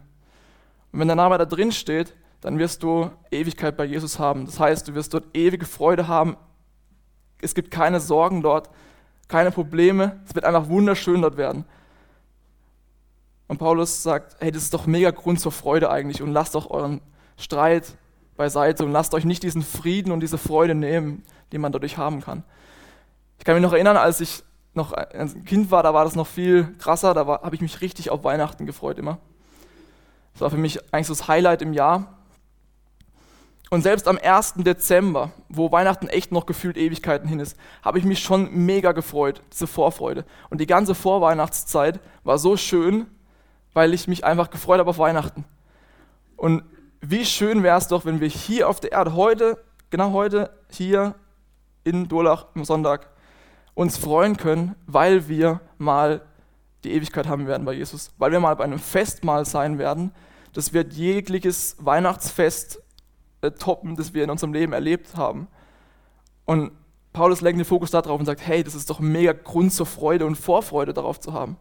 Und 0.93 1.01
wenn 1.01 1.09
der 1.09 1.17
Name 1.17 1.39
da 1.39 1.45
drin 1.45 1.73
steht, 1.73 2.15
dann 2.41 2.59
wirst 2.59 2.83
du 2.83 3.11
Ewigkeit 3.31 3.77
bei 3.77 3.85
Jesus 3.85 4.19
haben. 4.19 4.47
Das 4.47 4.61
heißt, 4.61 4.89
du 4.89 4.95
wirst 4.95 5.15
dort 5.15 5.25
ewige 5.35 5.65
Freude 5.65 6.09
haben. 6.09 6.37
Es 7.41 7.55
gibt 7.55 7.71
keine 7.71 8.01
Sorgen 8.01 8.43
dort, 8.43 8.69
keine 9.29 9.51
Probleme. 9.51 10.21
Es 10.27 10.35
wird 10.35 10.45
einfach 10.45 10.69
wunderschön 10.69 11.23
dort 11.23 11.37
werden. 11.37 11.65
Und 13.49 13.59
Paulus 13.59 14.03
sagt, 14.03 14.37
hey, 14.41 14.51
das 14.51 14.65
ist 14.65 14.75
doch 14.75 14.87
mega 14.87 15.11
Grund 15.11 15.41
zur 15.41 15.53
Freude 15.53 15.91
eigentlich 15.91 16.23
und 16.23 16.33
lasst 16.33 16.55
doch 16.55 16.71
euren 16.71 17.01
Streit 17.37 17.97
beiseite 18.37 18.85
und 18.85 18.93
lasst 18.93 19.15
euch 19.15 19.25
nicht 19.25 19.43
diesen 19.43 19.63
Frieden 19.63 20.11
und 20.11 20.21
diese 20.21 20.39
Freude 20.39 20.75
nehmen, 20.75 21.23
die 21.53 21.59
man 21.59 21.71
dadurch 21.71 21.99
haben 21.99 22.23
kann. 22.23 22.45
Ich 23.39 23.45
kann 23.45 23.55
mich 23.55 23.63
noch 23.63 23.73
erinnern, 23.73 23.97
als 23.97 24.21
ich 24.21 24.43
noch 24.75 24.93
ein 24.93 25.45
Kind 25.45 25.71
war, 25.71 25.83
da 25.83 25.93
war 25.93 26.05
das 26.05 26.17
noch 26.17 26.27
viel 26.27 26.75
krasser, 26.79 27.13
da 27.13 27.27
habe 27.27 27.55
ich 27.55 27.61
mich 27.61 27.81
richtig 27.83 28.11
auf 28.11 28.25
Weihnachten 28.25 28.65
gefreut 28.65 28.99
immer. 28.99 29.19
Das 30.33 30.43
war 30.43 30.51
für 30.51 30.57
mich 30.57 30.79
eigentlich 30.93 31.07
so 31.07 31.15
das 31.15 31.29
Highlight 31.29 31.63
im 31.63 31.73
Jahr. 31.73 32.19
Und 33.71 33.81
selbst 33.81 34.07
am 34.07 34.19
1. 34.23 34.55
Dezember, 34.59 35.33
wo 35.49 35.73
Weihnachten 35.73 36.09
echt 36.09 36.31
noch 36.31 36.45
gefühlt 36.45 36.77
Ewigkeiten 36.77 37.27
hin 37.27 37.41
ist, 37.41 37.57
habe 37.83 37.99
ich 37.99 38.05
mich 38.05 38.21
schon 38.21 38.53
mega 38.53 38.93
gefreut, 38.93 39.43
diese 39.51 39.67
Vorfreude. 39.67 40.27
Und 40.51 40.61
die 40.61 40.67
ganze 40.67 40.95
Vorweihnachtszeit 40.95 41.99
war 42.23 42.37
so 42.37 42.59
schön, 42.59 43.07
weil 43.73 43.95
ich 43.95 44.09
mich 44.09 44.25
einfach 44.25 44.51
gefreut 44.51 44.79
habe 44.79 44.91
auf 44.91 44.99
Weihnachten. 44.99 45.47
Und 46.37 46.65
wie 47.01 47.25
schön 47.25 47.63
wäre 47.63 47.79
es 47.79 47.89
doch, 47.89 48.05
wenn 48.05 48.21
wir 48.21 48.29
hier 48.29 48.69
auf 48.69 48.79
der 48.79 48.93
Erde 48.93 49.15
heute, 49.15 49.57
genau 49.89 50.13
heute, 50.13 50.51
hier 50.71 51.15
in 51.83 52.09
Durlach 52.09 52.47
am 52.55 52.65
Sonntag, 52.65 53.09
uns 53.73 53.97
freuen 53.97 54.37
können, 54.37 54.75
weil 54.87 55.29
wir 55.29 55.61
mal 55.79 56.21
die 56.85 56.93
Ewigkeit 56.93 57.29
haben 57.29 57.47
werden 57.47 57.65
bei 57.65 57.73
Jesus, 57.73 58.11
weil 58.19 58.33
wir 58.33 58.41
mal 58.41 58.57
bei 58.57 58.65
einem 58.65 58.79
Festmahl 58.79 59.45
sein 59.45 59.79
werden. 59.79 60.13
Das 60.53 60.73
wird 60.73 60.93
jegliches 60.93 61.77
Weihnachtsfest 61.79 62.83
äh, 63.41 63.51
toppen, 63.53 63.97
das 63.97 64.15
wir 64.15 64.25
in 64.25 64.31
unserem 64.31 64.53
Leben 64.53 64.73
erlebt 64.73 65.17
haben. 65.17 65.49
Und 66.45 66.73
Paulus 67.13 67.41
lenkt 67.41 67.59
den 67.59 67.65
Fokus 67.65 67.91
darauf 67.91 68.19
und 68.19 68.27
sagt, 68.27 68.47
hey, 68.47 68.65
das 68.65 68.75
ist 68.75 68.89
doch 68.91 69.01
mega 69.01 69.33
Grund 69.33 69.73
zur 69.73 69.87
Freude 69.87 70.27
und 70.27 70.37
Vorfreude 70.37 70.93
darauf 70.93 71.21
zu 71.21 71.33
haben. 71.33 71.57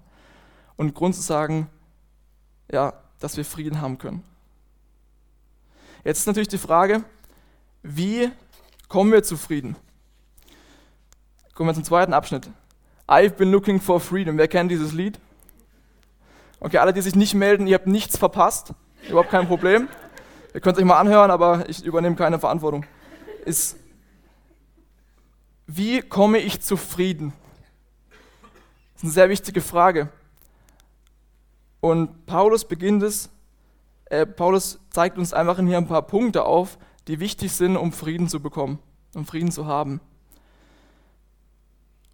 Und 0.78 0.96
Grund 0.96 1.16
zu 1.16 1.22
sagen, 1.22 1.70
ja, 2.72 2.94
dass 3.20 3.38
wir 3.38 3.46
Frieden 3.46 3.82
haben 3.82 3.98
können. 3.98 4.24
Jetzt 6.04 6.20
ist 6.20 6.28
natürlich 6.28 6.48
die 6.48 6.58
Frage, 6.58 7.04
wie 7.84 8.32
kommen 8.88 9.12
wir 9.12 9.24
zu 9.24 9.38
Frieden? 9.38 9.76
Kommen 11.54 11.70
wir 11.70 11.74
zum 11.76 11.84
zweiten 11.84 12.14
Abschnitt. 12.14 12.50
I've 13.12 13.36
been 13.36 13.52
looking 13.52 13.82
for 13.82 14.00
freedom. 14.00 14.38
Wer 14.38 14.48
kennt 14.48 14.72
dieses 14.72 14.94
Lied? 14.94 15.20
Okay, 16.62 16.78
alle, 16.78 16.94
die 16.94 17.02
sich 17.02 17.14
nicht 17.14 17.34
melden, 17.34 17.68
ihr 17.68 17.76
habt 17.76 17.86
nichts 17.88 18.18
verpasst. 18.18 18.74
Überhaupt 19.10 19.30
kein 19.30 19.48
Problem. 19.48 19.90
Ihr 20.54 20.62
könnt 20.62 20.78
es 20.78 20.82
euch 20.82 20.88
mal 20.88 20.98
anhören, 20.98 21.30
aber 21.30 21.68
ich 21.68 21.84
übernehme 21.84 22.16
keine 22.16 22.40
Verantwortung. 22.40 22.86
Ist, 23.44 23.76
wie 25.68 26.02
komme 26.02 26.38
ich 26.38 26.62
zu 26.62 26.78
Frieden? 26.78 27.34
Das 28.94 29.00
ist 29.00 29.04
eine 29.04 29.12
sehr 29.12 29.30
wichtige 29.30 29.60
Frage. 29.60 30.08
Und 31.82 32.26
Paulus 32.28 32.64
beginnt 32.64 33.04
es, 33.04 33.30
äh, 34.06 34.26
Paulus 34.26 34.80
zeigt 34.90 35.18
uns 35.18 35.34
einfach 35.34 35.60
hier 35.60 35.78
ein 35.78 35.88
paar 35.88 36.04
Punkte 36.04 36.46
auf, 36.46 36.78
die 37.10 37.20
wichtig 37.20 37.52
sind, 37.52 37.76
um 37.76 37.92
Frieden 37.92 38.30
zu 38.30 38.40
bekommen, 38.40 38.80
um 39.16 39.26
Frieden 39.26 39.52
zu 39.52 39.66
haben. 39.66 40.00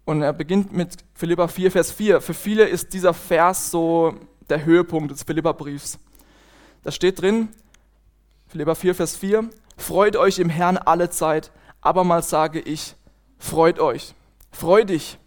Und 0.08 0.22
er 0.22 0.32
beginnt 0.32 0.72
mit 0.72 0.96
Philippa 1.12 1.48
4, 1.48 1.70
Vers 1.70 1.92
4. 1.92 2.22
Für 2.22 2.32
viele 2.32 2.64
ist 2.64 2.94
dieser 2.94 3.12
Vers 3.12 3.70
so 3.70 4.14
der 4.48 4.64
Höhepunkt 4.64 5.10
des 5.10 5.22
Philippa-Briefs. 5.22 5.98
Da 6.82 6.90
steht 6.90 7.20
drin, 7.20 7.50
Philippa 8.46 8.74
4, 8.74 8.94
Vers 8.94 9.16
4, 9.16 9.50
Freut 9.76 10.16
euch 10.16 10.38
im 10.38 10.48
Herrn 10.48 10.78
alle 10.78 11.10
Zeit, 11.10 11.52
abermals 11.82 12.30
sage 12.30 12.58
ich, 12.58 12.94
freut 13.38 13.80
euch, 13.80 14.14
freu 14.50 14.82
dich. 14.82 15.18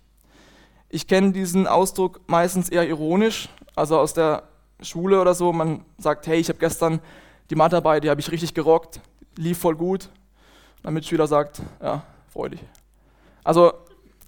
Ich 0.89 1.07
kenne 1.07 1.31
diesen 1.31 1.67
Ausdruck 1.67 2.19
meistens 2.25 2.67
eher 2.67 2.88
ironisch, 2.88 3.50
also 3.75 4.00
aus 4.00 4.15
der 4.15 4.50
Schule 4.81 5.21
oder 5.21 5.35
so. 5.35 5.53
Man 5.53 5.85
sagt, 6.00 6.25
hey, 6.25 6.39
ich 6.39 6.50
habe 6.50 6.57
gestern 6.57 7.01
die 7.51 7.55
Mathearbeit, 7.55 8.03
die 8.03 8.09
habe 8.09 8.19
ich 8.19 8.31
richtig 8.31 8.55
gerockt, 8.55 9.00
lief 9.35 9.59
voll 9.59 9.75
gut. 9.75 10.09
Mein 10.81 10.95
Mitschüler 10.95 11.27
sagt, 11.27 11.61
ja, 11.83 12.01
freu 12.33 12.50
dich. 12.50 12.63
Also 13.43 13.73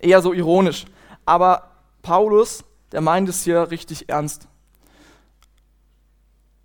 eher 0.03 0.21
so 0.21 0.33
ironisch. 0.33 0.85
Aber 1.25 1.71
Paulus, 2.01 2.63
der 2.91 3.01
meint 3.01 3.29
es 3.29 3.43
hier 3.43 3.71
richtig 3.71 4.09
ernst. 4.09 4.47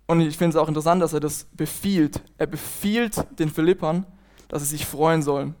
Und 0.07 0.21
ich 0.21 0.37
finde 0.37 0.57
es 0.57 0.61
auch 0.61 0.67
interessant, 0.67 1.01
dass 1.01 1.13
er 1.13 1.19
das 1.19 1.45
befiehlt. 1.53 2.21
Er 2.37 2.47
befiehlt 2.47 3.15
den 3.37 3.49
Philippern, 3.49 4.05
dass 4.47 4.63
sie 4.63 4.69
sich 4.69 4.85
freuen 4.85 5.21
sollen. 5.21 5.55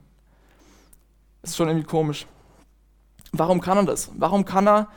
Das 1.41 1.51
ist 1.51 1.57
schon 1.57 1.67
irgendwie 1.67 1.87
komisch. 1.87 2.25
Warum 3.31 3.61
kann 3.61 3.77
er 3.77 3.85
das? 3.85 4.09
Warum 4.15 4.45
kann 4.45 4.67
er 4.67 4.87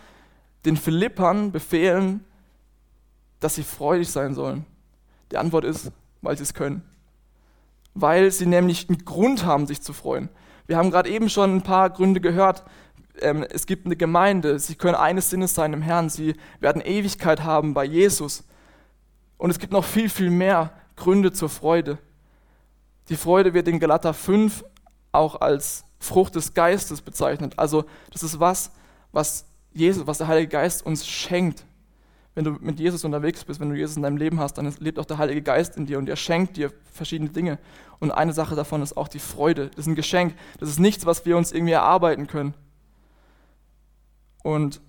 den 0.65 0.77
Philippern 0.77 1.53
befehlen, 1.53 2.25
dass 3.41 3.57
sie 3.57 3.62
freudig 3.62 4.11
sein 4.11 4.35
sollen? 4.35 4.65
Die 5.31 5.37
Antwort 5.37 5.65
ist, 5.65 5.93
weil 6.23 6.37
sie 6.37 6.45
es 6.45 6.55
können. 6.55 6.83
Weil 7.95 8.31
sie 8.31 8.47
nämlich 8.47 8.89
einen 8.89 9.05
Grund 9.05 9.45
haben, 9.45 9.67
sich 9.67 9.83
zu 9.83 9.93
freuen. 9.93 10.31
Wir 10.66 10.76
haben 10.76 10.90
gerade 10.90 11.11
eben 11.11 11.28
schon 11.28 11.57
ein 11.57 11.62
paar 11.62 11.90
Gründe 11.90 12.21
gehört. 12.21 12.64
Ähm, 13.21 13.45
es 13.50 13.66
gibt 13.66 13.87
eine 13.87 13.97
Gemeinde, 13.97 14.59
sie 14.59 14.75
können 14.75 14.95
eines 14.95 15.31
Sinnes 15.31 15.54
sein 15.54 15.73
im 15.73 15.83
Herrn, 15.83 16.09
sie 16.09 16.35
werden 16.61 16.83
Ewigkeit 16.83 17.42
haben 17.42 17.75
bei 17.75 17.85
Jesus. 17.85 18.45
Und 19.38 19.50
es 19.50 19.59
gibt 19.59 19.73
noch 19.73 19.85
viel, 19.85 20.09
viel 20.09 20.31
mehr 20.31 20.73
Gründe 20.97 21.33
zur 21.33 21.49
Freude. 21.49 21.99
Die 23.09 23.16
Freude 23.16 23.54
wird 23.54 23.69
in 23.69 23.81
Galater 23.81 24.14
5 24.14 24.64
auch 25.11 25.40
als 25.40 25.85
Frucht 25.99 26.35
des 26.35 26.54
Geistes 26.54 27.00
bezeichnet. 27.00 27.54
Also 27.59 27.85
das 28.12 28.23
ist 28.23 28.40
was, 28.40 28.73
was 29.12 29.47
Jesus, 29.73 30.07
was 30.07 30.19
der 30.19 30.28
Heilige 30.28 30.49
Geist 30.49 30.85
uns 30.85 31.07
schenkt. 31.07 31.64
Wenn 32.35 32.45
du 32.45 32.53
mit 32.61 32.81
Jesus 32.81 33.05
unterwegs 33.05 33.45
bist, 33.45 33.61
wenn 33.61 33.69
du 33.69 33.77
Jesus 33.77 33.97
in 33.97 34.03
deinem 34.03 34.17
Leben 34.17 34.41
hast, 34.41 34.55
dann 34.55 34.73
lebt 34.79 34.99
auch 34.99 35.05
der 35.05 35.19
Heilige 35.19 35.43
Geist 35.43 35.77
in 35.77 35.85
dir 35.85 35.99
und 35.99 36.09
er 36.09 36.17
schenkt 36.17 36.57
dir 36.57 36.73
verschiedene 36.93 37.31
Dinge. 37.31 37.59
Und 38.01 38.11
eine 38.11 38.33
Sache 38.33 38.55
davon 38.55 38.81
ist 38.83 38.97
auch 38.97 39.09
die 39.09 39.19
Freude. 39.19 39.69
Das 39.69 39.81
ist 39.81 39.87
ein 39.87 39.95
Geschenk. 39.95 40.35
Das 40.59 40.69
ist 40.69 40.81
nichts, 40.81 41.05
was 41.05 41.27
wir 41.27 41.37
uns 41.37 41.53
irgendwie 41.53 41.75
erarbeiten 41.75 42.27
können. 42.27 42.55
Und 44.43 44.81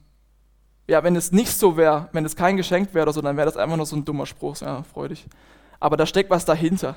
ja, 0.87 1.03
wenn 1.03 1.15
es 1.15 1.31
nicht 1.31 1.51
so 1.51 1.77
wäre, 1.77 2.09
wenn 2.13 2.25
es 2.25 2.35
kein 2.35 2.57
Geschenk 2.57 2.93
wäre 2.93 3.03
oder 3.03 3.13
so, 3.13 3.21
dann 3.21 3.37
wäre 3.37 3.45
das 3.45 3.57
einfach 3.57 3.77
nur 3.77 3.85
so 3.85 3.95
ein 3.95 4.05
dummer 4.05 4.25
Spruch. 4.25 4.57
Ja, 4.61 4.83
freu 4.83 5.09
dich. 5.09 5.25
Aber 5.79 5.97
da 5.97 6.05
steckt 6.05 6.29
was 6.29 6.45
dahinter. 6.45 6.95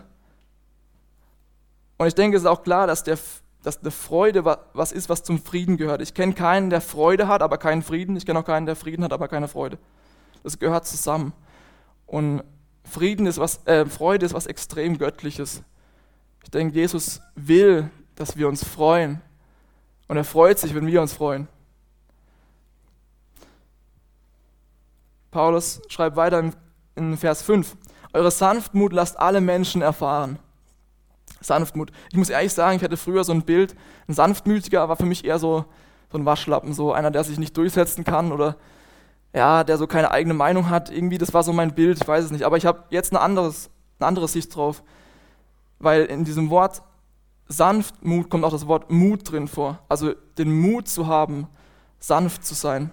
Und 1.98 2.06
ich 2.06 2.14
denke, 2.14 2.36
es 2.36 2.44
ist 2.44 2.48
auch 2.48 2.62
klar, 2.62 2.86
dass, 2.86 3.04
der, 3.04 3.18
dass 3.62 3.80
eine 3.80 3.90
Freude 3.90 4.44
was 4.44 4.92
ist, 4.92 5.08
was 5.08 5.22
zum 5.22 5.40
Frieden 5.42 5.76
gehört. 5.76 6.02
Ich 6.02 6.14
kenne 6.14 6.34
keinen, 6.34 6.70
der 6.70 6.80
Freude 6.80 7.26
hat, 7.26 7.42
aber 7.42 7.58
keinen 7.58 7.82
Frieden. 7.82 8.16
Ich 8.16 8.26
kenne 8.26 8.38
auch 8.38 8.44
keinen, 8.44 8.66
der 8.66 8.76
Frieden 8.76 9.04
hat, 9.04 9.12
aber 9.12 9.28
keine 9.28 9.48
Freude. 9.48 9.78
Das 10.46 10.60
gehört 10.60 10.86
zusammen. 10.86 11.32
Und 12.06 12.44
Frieden 12.84 13.26
ist 13.26 13.38
was, 13.38 13.66
äh, 13.66 13.84
Freude 13.84 14.24
ist 14.24 14.32
was 14.32 14.46
extrem 14.46 14.96
Göttliches. 14.96 15.64
Ich 16.44 16.52
denke, 16.52 16.72
Jesus 16.72 17.20
will, 17.34 17.90
dass 18.14 18.36
wir 18.36 18.46
uns 18.46 18.62
freuen. 18.62 19.20
Und 20.06 20.18
er 20.18 20.22
freut 20.22 20.60
sich, 20.60 20.72
wenn 20.72 20.86
wir 20.86 21.02
uns 21.02 21.14
freuen. 21.14 21.48
Paulus 25.32 25.82
schreibt 25.88 26.14
weiter 26.14 26.38
in, 26.38 26.54
in 26.94 27.16
Vers 27.16 27.42
5, 27.42 27.76
Eure 28.12 28.30
Sanftmut 28.30 28.92
lasst 28.92 29.18
alle 29.18 29.40
Menschen 29.40 29.82
erfahren. 29.82 30.38
Sanftmut. 31.40 31.90
Ich 32.10 32.16
muss 32.16 32.30
ehrlich 32.30 32.52
sagen, 32.52 32.76
ich 32.76 32.84
hatte 32.84 32.96
früher 32.96 33.24
so 33.24 33.32
ein 33.32 33.42
Bild, 33.42 33.74
ein 34.06 34.14
Sanftmütiger 34.14 34.88
war 34.88 34.94
für 34.94 35.06
mich 35.06 35.24
eher 35.24 35.40
so, 35.40 35.64
so 36.12 36.18
ein 36.18 36.24
Waschlappen, 36.24 36.72
so 36.72 36.92
einer, 36.92 37.10
der 37.10 37.24
sich 37.24 37.36
nicht 37.36 37.56
durchsetzen 37.56 38.04
kann 38.04 38.30
oder 38.30 38.54
ja, 39.36 39.64
der 39.64 39.76
so 39.76 39.86
keine 39.86 40.10
eigene 40.12 40.32
Meinung 40.32 40.70
hat. 40.70 40.90
Irgendwie, 40.90 41.18
das 41.18 41.34
war 41.34 41.42
so 41.42 41.52
mein 41.52 41.74
Bild, 41.74 42.00
ich 42.00 42.08
weiß 42.08 42.24
es 42.24 42.30
nicht. 42.30 42.44
Aber 42.44 42.56
ich 42.56 42.64
habe 42.64 42.84
jetzt 42.88 43.12
eine, 43.12 43.20
anderes, 43.20 43.68
eine 43.98 44.06
andere 44.08 44.28
Sicht 44.28 44.56
drauf, 44.56 44.82
weil 45.78 46.06
in 46.06 46.24
diesem 46.24 46.48
Wort 46.48 46.82
Sanftmut 47.46 48.30
kommt 48.30 48.44
auch 48.44 48.50
das 48.50 48.66
Wort 48.66 48.90
Mut 48.90 49.30
drin 49.30 49.46
vor. 49.46 49.78
Also 49.90 50.14
den 50.38 50.58
Mut 50.58 50.88
zu 50.88 51.06
haben, 51.06 51.48
sanft 51.98 52.46
zu 52.46 52.54
sein. 52.54 52.90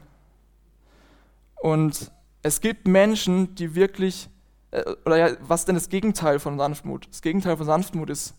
Und 1.62 2.12
es 2.42 2.60
gibt 2.60 2.90
Menschen, 2.90 3.56
die 3.56 3.74
wirklich, 3.74 4.30
äh, 4.72 4.84
oder 5.06 5.16
ja, 5.16 5.38
was 5.40 5.64
denn 5.64 5.76
das 5.76 5.88
Gegenteil 5.88 6.40
von 6.40 6.58
Sanftmut? 6.58 7.08
Das 7.10 7.22
Gegenteil 7.22 7.56
von 7.56 7.66
Sanftmut 7.66 8.10
ist, 8.10 8.36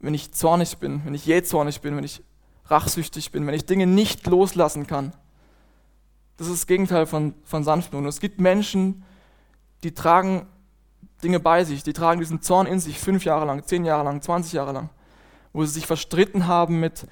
wenn 0.00 0.14
ich 0.14 0.32
zornig 0.32 0.78
bin, 0.78 1.02
wenn 1.04 1.14
ich 1.14 1.26
jähzornig 1.26 1.80
bin, 1.80 1.96
wenn 1.96 2.02
ich 2.02 2.24
rachsüchtig 2.64 3.30
bin, 3.30 3.46
wenn 3.46 3.54
ich 3.54 3.66
Dinge 3.66 3.86
nicht 3.86 4.26
loslassen 4.26 4.88
kann. 4.88 5.12
Das 6.38 6.46
ist 6.46 6.60
das 6.60 6.66
Gegenteil 6.68 7.04
von, 7.06 7.34
von 7.44 7.64
Sanftmut. 7.64 8.06
Es 8.06 8.20
gibt 8.20 8.40
Menschen, 8.40 9.04
die 9.82 9.92
tragen 9.92 10.46
Dinge 11.22 11.40
bei 11.40 11.64
sich, 11.64 11.82
die 11.82 11.92
tragen 11.92 12.20
diesen 12.20 12.42
Zorn 12.42 12.66
in 12.66 12.78
sich 12.78 13.00
fünf 13.00 13.24
Jahre 13.24 13.44
lang, 13.44 13.64
zehn 13.64 13.84
Jahre 13.84 14.04
lang, 14.04 14.22
20 14.22 14.52
Jahre 14.52 14.70
lang, 14.70 14.88
wo 15.52 15.64
sie 15.64 15.72
sich 15.72 15.86
verstritten 15.86 16.46
haben 16.46 16.78
mit, 16.78 17.08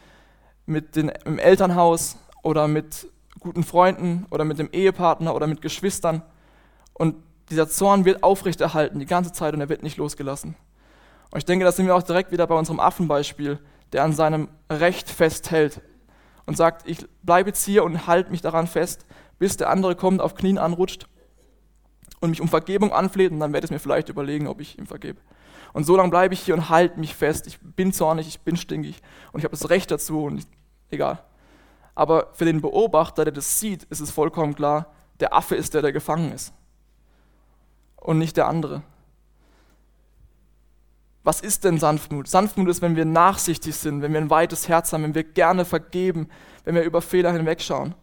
mit 0.64 0.95
den, 0.95 1.09
im 1.25 1.40
Elternhaus 1.40 2.18
oder 2.45 2.68
mit 2.68 3.09
guten 3.40 3.64
Freunden 3.64 4.26
oder 4.30 4.45
mit 4.45 4.61
dem 4.61 4.71
Ehepartner 4.71 5.35
oder 5.35 5.49
mit 5.49 5.61
Geschwistern. 5.61 6.23
Und 6.95 7.16
dieser 7.50 7.68
Zorn 7.68 8.04
wird 8.04 8.23
aufrechterhalten 8.23 9.00
die 9.00 9.06
ganze 9.06 9.33
Zeit 9.33 9.54
und 9.54 9.61
er 9.61 9.68
wird 9.68 9.83
nicht 9.83 9.97
losgelassen. 9.97 10.54
Und 11.33 11.38
ich 11.38 11.45
denke, 11.45 11.64
da 11.64 11.73
sind 11.73 11.87
wir 11.87 11.97
auch 11.97 12.04
direkt 12.04 12.30
wieder 12.30 12.47
bei 12.47 12.54
unserem 12.54 12.78
Affenbeispiel, 12.78 13.59
der 13.92 14.04
an 14.04 14.12
seinem 14.12 14.49
Recht 14.71 15.11
festhält 15.11 15.80
und 16.47 16.57
sagt, 16.57 16.88
ich 16.88 17.07
bleibe 17.23 17.50
jetzt 17.50 17.65
hier 17.65 17.85
und 17.85 18.07
halte 18.07 18.31
mich 18.31 18.41
daran 18.41 18.67
fest, 18.67 19.05
bis 19.38 19.57
der 19.57 19.71
andere 19.71 19.97
kommt, 19.97 20.21
auf 20.21 20.35
Knien 20.35 20.59
anrutscht 20.59 21.07
und 22.21 22.31
mich 22.31 22.41
um 22.41 22.49
Vergebung 22.49 22.93
anfleht 22.93 23.33
und 23.33 23.41
dann 23.41 23.53
werde 23.53 23.67
ich 23.67 23.71
mir 23.71 23.79
vielleicht 23.79 24.09
überlegen, 24.09 24.47
ob 24.47 24.61
ich 24.61 24.79
ihm 24.79 24.87
vergebe. 24.87 25.21
Und 25.73 25.85
so 25.85 25.97
lange 25.97 26.11
bleibe 26.11 26.33
ich 26.33 26.41
hier 26.41 26.55
und 26.55 26.71
halte 26.71 26.99
mich 26.99 27.15
fest. 27.15 27.47
Ich 27.47 27.59
bin 27.61 27.93
zornig, 27.93 28.26
ich 28.29 28.41
bin 28.41 28.57
stinkig 28.57 29.03
und 29.33 29.41
ich 29.41 29.45
habe 29.45 29.57
das 29.57 29.69
Recht 29.69 29.91
dazu 29.91 30.25
und 30.25 30.38
ich, 30.38 30.47
egal. 30.91 31.23
Aber 31.95 32.29
für 32.33 32.45
den 32.45 32.61
Beobachter, 32.61 33.25
der 33.25 33.33
das 33.33 33.61
sieht, 33.61 33.85
ist 33.85 34.00
es 34.00 34.11
vollkommen 34.11 34.55
klar, 34.55 34.93
der 35.21 35.35
Affe 35.35 35.57
ist 35.57 35.75
der, 35.75 35.83
der 35.83 35.93
gefangen 35.93 36.33
ist. 36.33 36.55
Und 37.97 38.19
nicht 38.19 38.37
der 38.37 38.47
andere. 38.47 38.83
Was 41.26 41.40
ist 41.40 41.64
denn 41.64 41.76
Sanftmut? 41.76 42.28
Sanftmut 42.28 42.68
ist, 42.68 42.83
wenn 42.83 42.95
wir 42.95 43.04
nachsichtig 43.04 43.75
sind, 43.75 44.00
wenn 44.00 44.12
wir 44.12 44.21
ein 44.21 44.30
weites 44.30 44.68
Herz 44.68 44.92
haben, 44.92 45.02
wenn 45.02 45.16
wir 45.16 45.25
gerne 45.25 45.64
vergeben, 45.64 46.28
wenn 46.62 46.76
wir 46.76 46.85
über 46.85 47.02
Fehler 47.02 47.33
hinwegschauen. 47.33 47.97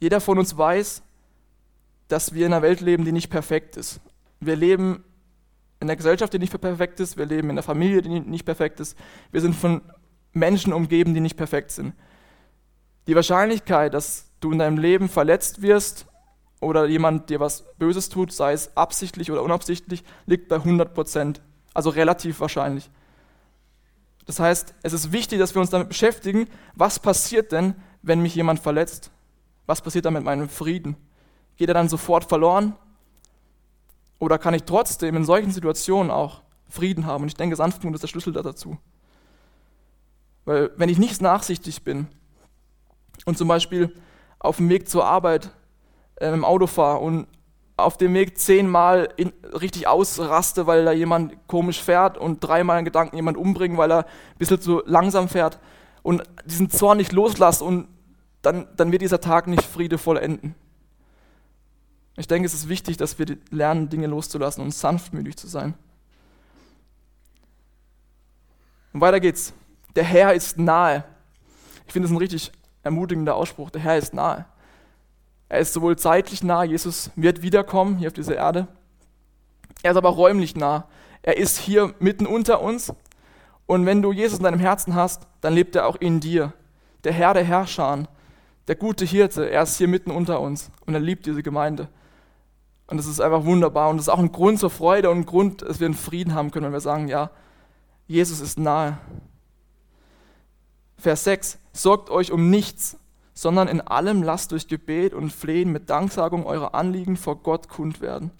Jeder 0.00 0.22
von 0.22 0.38
uns 0.38 0.56
weiß, 0.56 1.02
dass 2.08 2.32
wir 2.32 2.46
in 2.46 2.54
einer 2.54 2.62
Welt 2.62 2.80
leben, 2.80 3.04
die 3.04 3.12
nicht 3.12 3.28
perfekt 3.28 3.76
ist. 3.76 4.00
Wir 4.40 4.56
leben 4.56 5.04
in 5.80 5.90
einer 5.90 5.96
Gesellschaft, 5.96 6.32
die 6.32 6.38
nicht 6.38 6.58
perfekt 6.58 6.98
ist. 7.00 7.18
Wir 7.18 7.26
leben 7.26 7.48
in 7.48 7.56
einer 7.56 7.62
Familie, 7.62 8.00
die 8.00 8.20
nicht 8.20 8.46
perfekt 8.46 8.80
ist. 8.80 8.96
Wir 9.32 9.42
sind 9.42 9.54
von 9.54 9.82
Menschen 10.32 10.72
umgeben, 10.72 11.12
die 11.12 11.20
nicht 11.20 11.36
perfekt 11.36 11.72
sind. 11.72 11.92
Die 13.06 13.14
Wahrscheinlichkeit, 13.14 13.92
dass 13.92 14.30
du 14.40 14.50
in 14.50 14.60
deinem 14.60 14.78
Leben 14.78 15.10
verletzt 15.10 15.60
wirst 15.60 16.06
oder 16.62 16.86
jemand 16.86 17.28
dir 17.28 17.40
was 17.40 17.64
Böses 17.78 18.08
tut, 18.08 18.32
sei 18.32 18.52
es 18.52 18.76
absichtlich 18.76 19.30
oder 19.30 19.42
unabsichtlich, 19.42 20.04
liegt 20.26 20.48
bei 20.48 20.56
100 20.56 20.94
Prozent. 20.94 21.42
Also 21.74 21.90
relativ 21.90 22.40
wahrscheinlich. 22.40 22.90
Das 24.26 24.38
heißt, 24.38 24.74
es 24.82 24.92
ist 24.92 25.12
wichtig, 25.12 25.38
dass 25.38 25.54
wir 25.54 25.60
uns 25.60 25.70
damit 25.70 25.88
beschäftigen, 25.88 26.48
was 26.74 26.98
passiert 26.98 27.52
denn, 27.52 27.74
wenn 28.02 28.20
mich 28.20 28.34
jemand 28.34 28.60
verletzt? 28.60 29.10
Was 29.66 29.80
passiert 29.80 30.04
dann 30.04 30.14
mit 30.14 30.24
meinem 30.24 30.48
Frieden? 30.48 30.96
geht 31.56 31.68
er 31.68 31.74
dann 31.74 31.88
sofort 31.88 32.24
verloren? 32.24 32.74
Oder 34.18 34.38
kann 34.38 34.54
ich 34.54 34.64
trotzdem 34.64 35.16
in 35.16 35.24
solchen 35.24 35.50
Situationen 35.50 36.10
auch 36.10 36.42
Frieden 36.68 37.06
haben? 37.06 37.22
Und 37.22 37.28
ich 37.28 37.36
denke, 37.36 37.56
Sanftmut 37.56 37.94
ist 37.94 38.02
der 38.02 38.08
Schlüssel 38.08 38.32
dazu. 38.32 38.78
Weil 40.44 40.72
wenn 40.76 40.88
ich 40.88 40.98
nicht 40.98 41.20
nachsichtig 41.22 41.82
bin 41.84 42.08
und 43.26 43.38
zum 43.38 43.48
Beispiel 43.48 43.94
auf 44.38 44.56
dem 44.56 44.68
Weg 44.68 44.88
zur 44.88 45.04
Arbeit 45.04 45.50
im 46.22 46.44
Auto 46.44 46.66
fahre 46.66 46.98
und 46.98 47.26
auf 47.76 47.96
dem 47.96 48.14
Weg 48.14 48.38
zehnmal 48.38 49.08
in, 49.16 49.32
richtig 49.60 49.88
ausraste, 49.88 50.66
weil 50.66 50.84
da 50.84 50.92
jemand 50.92 51.36
komisch 51.48 51.82
fährt 51.82 52.18
und 52.18 52.40
dreimal 52.40 52.78
in 52.78 52.84
Gedanken 52.84 53.16
jemand 53.16 53.36
umbringen, 53.36 53.76
weil 53.76 53.90
er 53.90 53.98
ein 54.04 54.38
bisschen 54.38 54.60
zu 54.60 54.82
langsam 54.86 55.28
fährt 55.28 55.58
und 56.02 56.22
diesen 56.44 56.70
Zorn 56.70 56.98
nicht 56.98 57.12
loslasse 57.12 57.64
und 57.64 57.88
dann, 58.42 58.66
dann 58.76 58.92
wird 58.92 59.02
dieser 59.02 59.20
Tag 59.20 59.46
nicht 59.46 59.62
friedevoll 59.62 60.18
enden. 60.18 60.54
Ich 62.16 62.26
denke, 62.26 62.46
es 62.46 62.54
ist 62.54 62.68
wichtig, 62.68 62.96
dass 62.96 63.18
wir 63.18 63.38
lernen, 63.50 63.88
Dinge 63.88 64.06
loszulassen 64.06 64.62
und 64.62 64.72
sanftmütig 64.72 65.36
zu 65.36 65.46
sein. 65.46 65.74
Und 68.92 69.00
weiter 69.00 69.20
geht's. 69.20 69.54
Der 69.96 70.04
Herr 70.04 70.34
ist 70.34 70.58
nahe. 70.58 71.04
Ich 71.86 71.92
finde 71.92 72.08
das 72.08 72.14
ein 72.14 72.18
richtig 72.18 72.52
ermutigender 72.82 73.34
Ausspruch. 73.34 73.70
Der 73.70 73.80
Herr 73.80 73.96
ist 73.96 74.12
nahe. 74.12 74.44
Er 75.52 75.58
ist 75.58 75.74
sowohl 75.74 75.98
zeitlich 75.98 76.42
nah, 76.42 76.64
Jesus 76.64 77.10
wird 77.14 77.42
wiederkommen 77.42 77.98
hier 77.98 78.08
auf 78.08 78.14
dieser 78.14 78.36
Erde. 78.36 78.68
Er 79.82 79.90
ist 79.90 79.98
aber 79.98 80.08
räumlich 80.08 80.56
nah. 80.56 80.88
Er 81.20 81.36
ist 81.36 81.58
hier 81.58 81.94
mitten 81.98 82.24
unter 82.24 82.62
uns. 82.62 82.94
Und 83.66 83.84
wenn 83.84 84.00
du 84.00 84.12
Jesus 84.12 84.38
in 84.38 84.44
deinem 84.44 84.60
Herzen 84.60 84.94
hast, 84.94 85.26
dann 85.42 85.52
lebt 85.52 85.76
er 85.76 85.86
auch 85.86 85.96
in 85.96 86.20
dir. 86.20 86.54
Der 87.04 87.12
Herr 87.12 87.34
der 87.34 87.44
Herrscher, 87.44 88.04
der 88.66 88.76
gute 88.76 89.04
Hirte, 89.04 89.50
er 89.50 89.64
ist 89.64 89.76
hier 89.76 89.88
mitten 89.88 90.10
unter 90.10 90.40
uns 90.40 90.70
und 90.86 90.94
er 90.94 91.00
liebt 91.00 91.26
diese 91.26 91.42
Gemeinde. 91.42 91.90
Und 92.86 92.96
das 92.96 93.04
ist 93.04 93.20
einfach 93.20 93.44
wunderbar 93.44 93.90
und 93.90 93.98
das 93.98 94.06
ist 94.06 94.12
auch 94.14 94.20
ein 94.20 94.32
Grund 94.32 94.58
zur 94.58 94.70
Freude 94.70 95.10
und 95.10 95.18
ein 95.18 95.26
Grund, 95.26 95.60
dass 95.60 95.80
wir 95.80 95.84
einen 95.84 95.92
Frieden 95.92 96.32
haben 96.32 96.50
können, 96.50 96.64
wenn 96.64 96.72
wir 96.72 96.80
sagen, 96.80 97.08
ja, 97.08 97.30
Jesus 98.06 98.40
ist 98.40 98.58
nahe. 98.58 98.96
Vers 100.96 101.24
6, 101.24 101.58
sorgt 101.74 102.08
euch 102.08 102.32
um 102.32 102.48
nichts, 102.48 102.96
sondern 103.34 103.68
in 103.68 103.80
allem 103.80 104.22
lasst 104.22 104.52
durch 104.52 104.68
Gebet 104.68 105.14
und 105.14 105.30
Flehen 105.32 105.72
mit 105.72 105.90
Danksagung 105.90 106.44
eure 106.44 106.74
Anliegen 106.74 107.16
vor 107.16 107.36
Gott 107.36 107.68
kund 107.68 108.00
werden. 108.00 108.30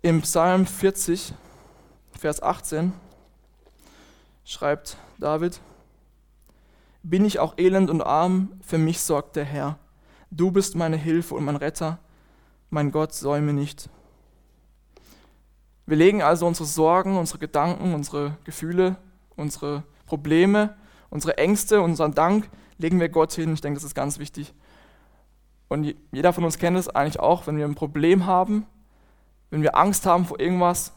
Im 0.00 0.22
Psalm 0.22 0.66
40, 0.66 1.34
Vers 2.18 2.42
18 2.42 2.92
schreibt 4.44 4.96
David, 5.18 5.60
bin 7.02 7.24
ich 7.24 7.38
auch 7.38 7.58
elend 7.58 7.90
und 7.90 8.02
arm, 8.02 8.52
für 8.64 8.78
mich 8.78 9.00
sorgt 9.00 9.36
der 9.36 9.44
Herr. 9.44 9.78
Du 10.30 10.50
bist 10.50 10.74
meine 10.74 10.96
Hilfe 10.96 11.34
und 11.34 11.44
mein 11.44 11.56
Retter, 11.56 11.98
mein 12.70 12.90
Gott 12.90 13.12
säume 13.12 13.52
nicht. 13.52 13.90
Wir 15.84 15.96
legen 15.96 16.22
also 16.22 16.46
unsere 16.46 16.66
Sorgen, 16.66 17.18
unsere 17.18 17.38
Gedanken, 17.38 17.92
unsere 17.92 18.38
Gefühle, 18.44 18.96
unsere 19.36 19.82
Probleme 20.06 20.76
Unsere 21.12 21.36
Ängste, 21.36 21.82
unseren 21.82 22.14
Dank 22.14 22.48
legen 22.78 22.98
wir 22.98 23.10
Gott 23.10 23.34
hin. 23.34 23.52
Ich 23.52 23.60
denke, 23.60 23.76
das 23.76 23.84
ist 23.84 23.94
ganz 23.94 24.18
wichtig. 24.18 24.54
Und 25.68 25.94
jeder 26.10 26.32
von 26.32 26.42
uns 26.42 26.56
kennt 26.56 26.78
es 26.78 26.88
eigentlich 26.88 27.20
auch, 27.20 27.46
wenn 27.46 27.58
wir 27.58 27.66
ein 27.66 27.74
Problem 27.74 28.24
haben, 28.24 28.64
wenn 29.50 29.60
wir 29.60 29.76
Angst 29.76 30.06
haben 30.06 30.24
vor 30.24 30.40
irgendwas, 30.40 30.94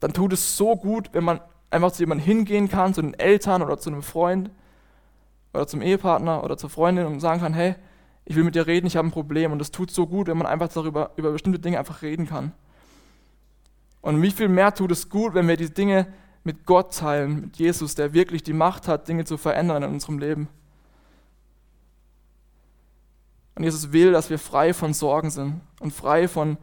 dann 0.00 0.14
tut 0.14 0.32
es 0.32 0.56
so 0.56 0.74
gut, 0.74 1.10
wenn 1.12 1.22
man 1.22 1.42
einfach 1.68 1.92
zu 1.92 2.02
jemandem 2.02 2.24
hingehen 2.24 2.70
kann, 2.70 2.94
zu 2.94 3.02
den 3.02 3.12
Eltern 3.12 3.60
oder 3.60 3.76
zu 3.76 3.90
einem 3.90 4.02
Freund 4.02 4.50
oder 5.52 5.66
zum 5.66 5.82
Ehepartner 5.82 6.42
oder 6.42 6.56
zur 6.56 6.70
Freundin 6.70 7.04
und 7.04 7.20
sagen 7.20 7.42
kann, 7.42 7.52
hey, 7.52 7.74
ich 8.24 8.36
will 8.36 8.44
mit 8.44 8.54
dir 8.54 8.66
reden, 8.66 8.86
ich 8.86 8.96
habe 8.96 9.06
ein 9.06 9.12
Problem. 9.12 9.52
Und 9.52 9.60
es 9.60 9.70
tut 9.70 9.90
so 9.90 10.06
gut, 10.06 10.28
wenn 10.28 10.38
man 10.38 10.46
einfach 10.46 10.68
darüber, 10.68 11.10
über 11.16 11.30
bestimmte 11.30 11.58
Dinge 11.58 11.78
einfach 11.78 12.00
reden 12.00 12.26
kann. 12.26 12.52
Und 14.00 14.22
wie 14.22 14.30
viel 14.30 14.48
mehr 14.48 14.72
tut 14.72 14.92
es 14.92 15.10
gut, 15.10 15.34
wenn 15.34 15.46
wir 15.46 15.58
diese 15.58 15.72
Dinge 15.72 16.06
mit 16.46 16.64
Gott 16.64 16.94
teilen, 16.96 17.40
mit 17.40 17.56
Jesus, 17.56 17.96
der 17.96 18.12
wirklich 18.12 18.44
die 18.44 18.52
Macht 18.52 18.86
hat, 18.86 19.08
Dinge 19.08 19.24
zu 19.24 19.36
verändern 19.36 19.82
in 19.82 19.90
unserem 19.90 20.20
Leben. 20.20 20.48
Und 23.56 23.64
Jesus 23.64 23.90
will, 23.90 24.12
dass 24.12 24.30
wir 24.30 24.38
frei 24.38 24.72
von 24.72 24.94
Sorgen 24.94 25.30
sind 25.30 25.60
und 25.80 25.92
frei 25.92 26.28
von, 26.28 26.56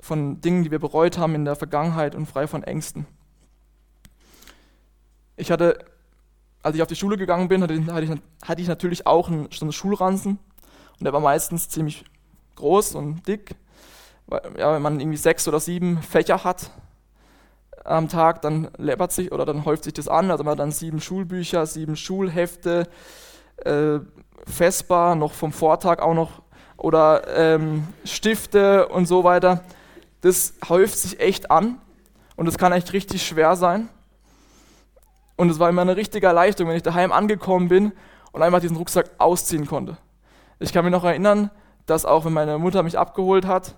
von 0.00 0.40
Dingen, 0.40 0.64
die 0.64 0.72
wir 0.72 0.80
bereut 0.80 1.16
haben 1.16 1.36
in 1.36 1.44
der 1.44 1.54
Vergangenheit 1.54 2.16
und 2.16 2.26
frei 2.26 2.48
von 2.48 2.64
Ängsten. 2.64 3.06
Ich 5.36 5.52
hatte, 5.52 5.78
als 6.64 6.74
ich 6.74 6.82
auf 6.82 6.88
die 6.88 6.96
Schule 6.96 7.16
gegangen 7.16 7.46
bin, 7.46 7.62
hatte, 7.62 7.74
ich, 7.74 8.10
hatte 8.42 8.60
ich 8.60 8.68
natürlich 8.68 9.06
auch 9.06 9.28
einen, 9.28 9.48
einen 9.60 9.72
Schulranzen 9.72 10.40
und 10.98 11.04
der 11.04 11.12
war 11.12 11.20
meistens 11.20 11.68
ziemlich 11.68 12.04
groß 12.56 12.96
und 12.96 13.28
dick. 13.28 13.54
Ja, 14.58 14.74
wenn 14.74 14.82
man 14.82 14.98
irgendwie 14.98 15.18
sechs 15.18 15.46
oder 15.46 15.60
sieben 15.60 16.02
Fächer 16.02 16.42
hat, 16.42 16.72
am 17.88 18.08
Tag, 18.08 18.42
dann 18.42 18.68
läppert 18.76 19.12
sich 19.12 19.32
oder 19.32 19.44
dann 19.44 19.64
häuft 19.64 19.84
sich 19.84 19.94
das 19.94 20.08
an. 20.08 20.30
Also 20.30 20.44
man 20.44 20.52
hat 20.52 20.58
dann 20.58 20.72
sieben 20.72 21.00
Schulbücher, 21.00 21.66
sieben 21.66 21.96
Schulhefte, 21.96 22.88
äh, 23.64 23.98
Vespa, 24.46 25.14
noch 25.14 25.32
vom 25.32 25.52
Vortag 25.52 26.00
auch 26.00 26.14
noch 26.14 26.42
oder 26.76 27.26
ähm, 27.36 27.88
Stifte 28.04 28.88
und 28.88 29.06
so 29.06 29.24
weiter. 29.24 29.64
Das 30.20 30.54
häuft 30.68 30.98
sich 30.98 31.20
echt 31.20 31.50
an 31.50 31.78
und 32.36 32.46
das 32.46 32.58
kann 32.58 32.72
echt 32.72 32.92
richtig 32.92 33.26
schwer 33.26 33.56
sein. 33.56 33.88
Und 35.36 35.50
es 35.50 35.58
war 35.58 35.68
immer 35.68 35.82
eine 35.82 35.96
richtige 35.96 36.26
Erleichterung, 36.26 36.70
wenn 36.70 36.76
ich 36.76 36.82
daheim 36.82 37.12
angekommen 37.12 37.68
bin 37.68 37.92
und 38.32 38.42
einfach 38.42 38.60
diesen 38.60 38.76
Rucksack 38.76 39.10
ausziehen 39.18 39.66
konnte. 39.66 39.96
Ich 40.58 40.72
kann 40.72 40.84
mich 40.84 40.92
noch 40.92 41.04
erinnern, 41.04 41.50
dass 41.86 42.04
auch 42.04 42.24
wenn 42.24 42.32
meine 42.32 42.58
Mutter 42.58 42.82
mich 42.82 42.98
abgeholt 42.98 43.46
hat, 43.46 43.76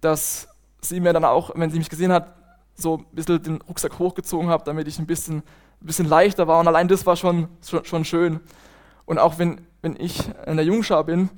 dass 0.00 0.48
sie 0.82 1.00
mir 1.00 1.12
dann 1.12 1.24
auch, 1.24 1.52
wenn 1.54 1.70
sie 1.70 1.78
mich 1.78 1.88
gesehen 1.88 2.12
hat, 2.12 2.34
so 2.74 2.98
ein 2.98 3.04
bisschen 3.12 3.42
den 3.42 3.60
Rucksack 3.62 3.98
hochgezogen 3.98 4.48
habe, 4.48 4.64
damit 4.64 4.88
ich 4.88 4.98
ein 4.98 5.06
bisschen, 5.06 5.38
ein 5.38 5.86
bisschen 5.86 6.08
leichter 6.08 6.46
war. 6.46 6.60
Und 6.60 6.68
allein 6.68 6.88
das 6.88 7.06
war 7.06 7.16
schon, 7.16 7.48
schon, 7.64 7.84
schon 7.84 8.04
schön. 8.04 8.40
Und 9.04 9.18
auch 9.18 9.38
wenn, 9.38 9.60
wenn 9.82 9.96
ich 9.96 10.28
in 10.46 10.56
der 10.56 10.64
Jungschar 10.64 11.04
bin 11.04 11.28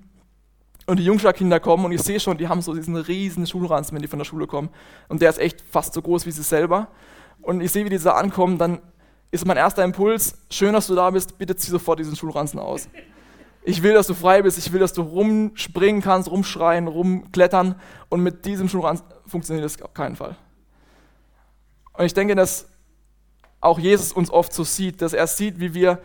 und 0.86 0.98
die 0.98 1.04
Jungschar-Kinder 1.04 1.60
kommen 1.60 1.84
und 1.84 1.92
ich 1.92 2.02
sehe 2.02 2.20
schon, 2.20 2.36
die 2.38 2.48
haben 2.48 2.60
so 2.60 2.74
diesen 2.74 2.96
riesen 2.96 3.46
Schulranzen, 3.46 3.94
wenn 3.94 4.02
die 4.02 4.08
von 4.08 4.18
der 4.18 4.26
Schule 4.26 4.46
kommen. 4.46 4.68
Und 5.08 5.22
der 5.22 5.30
ist 5.30 5.38
echt 5.38 5.60
fast 5.62 5.94
so 5.94 6.02
groß 6.02 6.26
wie 6.26 6.30
sie 6.30 6.42
selber. 6.42 6.88
Und 7.42 7.60
ich 7.60 7.72
sehe, 7.72 7.84
wie 7.84 7.90
die 7.90 7.98
da 7.98 8.12
ankommen, 8.12 8.58
dann 8.58 8.80
ist 9.30 9.46
mein 9.46 9.56
erster 9.56 9.82
Impuls, 9.82 10.38
schön, 10.50 10.74
dass 10.74 10.86
du 10.86 10.94
da 10.94 11.10
bist, 11.10 11.38
bitte 11.38 11.56
zieh 11.56 11.70
sofort 11.70 11.98
diesen 11.98 12.14
Schulranzen 12.14 12.60
aus. 12.60 12.88
Ich 13.66 13.82
will, 13.82 13.94
dass 13.94 14.06
du 14.06 14.14
frei 14.14 14.42
bist, 14.42 14.58
ich 14.58 14.72
will, 14.72 14.80
dass 14.80 14.92
du 14.92 15.02
rumspringen 15.02 16.02
kannst, 16.02 16.30
rumschreien, 16.30 16.86
rumklettern. 16.86 17.74
Und 18.10 18.22
mit 18.22 18.44
diesem 18.44 18.68
Schulranzen 18.68 19.06
funktioniert 19.26 19.64
das 19.64 19.80
auf 19.80 19.94
keinen 19.94 20.16
Fall. 20.16 20.36
Und 21.94 22.04
ich 22.04 22.14
denke, 22.14 22.34
dass 22.34 22.68
auch 23.60 23.78
Jesus 23.78 24.12
uns 24.12 24.30
oft 24.30 24.52
so 24.52 24.64
sieht, 24.64 25.00
dass 25.00 25.12
er 25.12 25.26
sieht, 25.26 25.58
wie 25.60 25.74
wir 25.74 26.00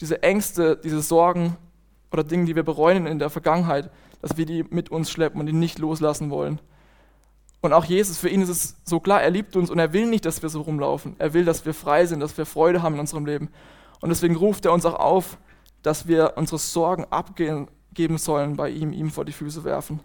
diese 0.00 0.22
Ängste, 0.22 0.76
diese 0.76 1.02
Sorgen 1.02 1.56
oder 2.12 2.24
Dinge, 2.24 2.44
die 2.44 2.56
wir 2.56 2.62
bereuen 2.62 3.06
in 3.06 3.18
der 3.18 3.30
Vergangenheit, 3.30 3.90
dass 4.22 4.36
wir 4.36 4.46
die 4.46 4.64
mit 4.64 4.90
uns 4.90 5.10
schleppen 5.10 5.40
und 5.40 5.46
die 5.46 5.52
nicht 5.52 5.78
loslassen 5.78 6.30
wollen. 6.30 6.60
Und 7.62 7.72
auch 7.72 7.84
Jesus, 7.84 8.16
für 8.18 8.28
ihn 8.28 8.40
ist 8.40 8.48
es 8.48 8.76
so 8.84 9.00
klar, 9.00 9.22
er 9.22 9.30
liebt 9.30 9.56
uns 9.56 9.70
und 9.70 9.78
er 9.78 9.92
will 9.92 10.06
nicht, 10.06 10.24
dass 10.24 10.42
wir 10.42 10.48
so 10.48 10.62
rumlaufen. 10.62 11.16
Er 11.18 11.34
will, 11.34 11.44
dass 11.44 11.66
wir 11.66 11.74
frei 11.74 12.06
sind, 12.06 12.20
dass 12.20 12.38
wir 12.38 12.46
Freude 12.46 12.82
haben 12.82 12.94
in 12.94 13.00
unserem 13.00 13.26
Leben. 13.26 13.50
Und 14.00 14.08
deswegen 14.08 14.36
ruft 14.36 14.64
er 14.64 14.72
uns 14.72 14.86
auch 14.86 14.98
auf, 14.98 15.38
dass 15.82 16.06
wir 16.06 16.34
unsere 16.36 16.58
Sorgen 16.58 17.04
abgeben 17.10 17.68
sollen 18.16 18.56
bei 18.56 18.70
ihm, 18.70 18.92
ihm 18.92 19.10
vor 19.10 19.24
die 19.24 19.32
Füße 19.32 19.64
werfen 19.64 20.00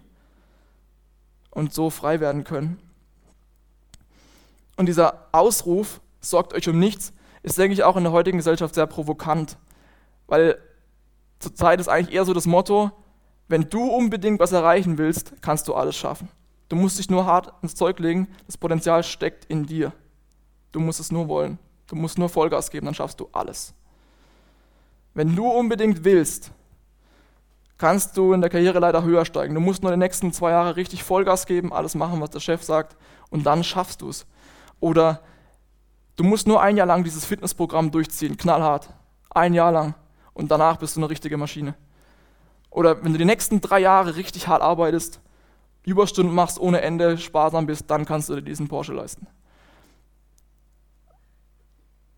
und 1.51 1.73
so 1.73 1.89
frei 1.89 2.19
werden 2.19 2.43
können. 2.43 2.77
Und 4.75 4.87
dieser 4.87 5.27
Ausruf, 5.31 6.01
sorgt 6.19 6.53
euch 6.53 6.67
um 6.67 6.79
nichts, 6.79 7.13
ist, 7.43 7.57
denke 7.57 7.73
ich, 7.73 7.83
auch 7.83 7.95
in 7.95 8.03
der 8.03 8.11
heutigen 8.11 8.37
Gesellschaft 8.37 8.75
sehr 8.75 8.87
provokant. 8.87 9.57
Weil 10.27 10.57
zurzeit 11.39 11.79
ist 11.79 11.87
eigentlich 11.87 12.15
eher 12.15 12.25
so 12.25 12.33
das 12.33 12.47
Motto, 12.47 12.91
wenn 13.47 13.69
du 13.69 13.83
unbedingt 13.83 14.39
was 14.39 14.51
erreichen 14.51 14.97
willst, 14.97 15.33
kannst 15.41 15.67
du 15.67 15.75
alles 15.75 15.95
schaffen. 15.95 16.29
Du 16.67 16.75
musst 16.75 16.97
dich 16.97 17.09
nur 17.09 17.25
hart 17.25 17.53
ins 17.61 17.75
Zeug 17.75 17.99
legen, 17.99 18.27
das 18.47 18.57
Potenzial 18.57 19.03
steckt 19.03 19.45
in 19.45 19.65
dir. 19.67 19.93
Du 20.71 20.79
musst 20.79 20.99
es 20.99 21.11
nur 21.11 21.27
wollen. 21.27 21.59
Du 21.87 21.95
musst 21.95 22.17
nur 22.17 22.29
Vollgas 22.29 22.71
geben, 22.71 22.85
dann 22.87 22.95
schaffst 22.95 23.19
du 23.19 23.29
alles. 23.31 23.73
Wenn 25.13 25.35
du 25.35 25.47
unbedingt 25.47 26.03
willst, 26.03 26.51
kannst 27.77 28.17
du 28.17 28.33
in 28.33 28.41
der 28.41 28.49
Karriere 28.49 28.79
leider 28.79 29.03
höher 29.03 29.25
steigen. 29.25 29.53
Du 29.53 29.61
musst 29.61 29.83
nur 29.83 29.91
die 29.91 29.97
nächsten 29.97 30.33
zwei 30.33 30.51
Jahre 30.51 30.75
richtig 30.75 31.03
Vollgas 31.03 31.45
geben, 31.45 31.71
alles 31.71 31.93
machen, 31.93 32.19
was 32.21 32.31
der 32.31 32.39
Chef 32.39 32.63
sagt, 32.63 32.97
und 33.29 33.45
dann 33.45 33.63
schaffst 33.63 34.01
du 34.01 34.09
es. 34.09 34.25
Oder 34.85 35.21
du 36.15 36.23
musst 36.23 36.45
nur 36.45 36.61
ein 36.61 36.77
Jahr 36.77 36.85
lang 36.85 37.03
dieses 37.03 37.25
Fitnessprogramm 37.25 37.89
durchziehen, 37.89 38.37
knallhart. 38.37 38.93
Ein 39.31 39.55
Jahr 39.55 39.71
lang. 39.71 39.95
Und 40.35 40.51
danach 40.51 40.77
bist 40.77 40.95
du 40.95 40.99
eine 40.99 41.09
richtige 41.09 41.37
Maschine. 41.37 41.73
Oder 42.69 43.03
wenn 43.03 43.11
du 43.11 43.17
die 43.17 43.25
nächsten 43.25 43.61
drei 43.61 43.79
Jahre 43.79 44.15
richtig 44.15 44.47
hart 44.47 44.61
arbeitest, 44.61 45.21
Überstunden 45.85 46.35
machst 46.35 46.59
ohne 46.59 46.81
Ende, 46.81 47.17
sparsam 47.17 47.65
bist, 47.65 47.89
dann 47.89 48.05
kannst 48.05 48.29
du 48.29 48.35
dir 48.35 48.43
diesen 48.43 48.67
Porsche 48.67 48.93
leisten. 48.93 49.25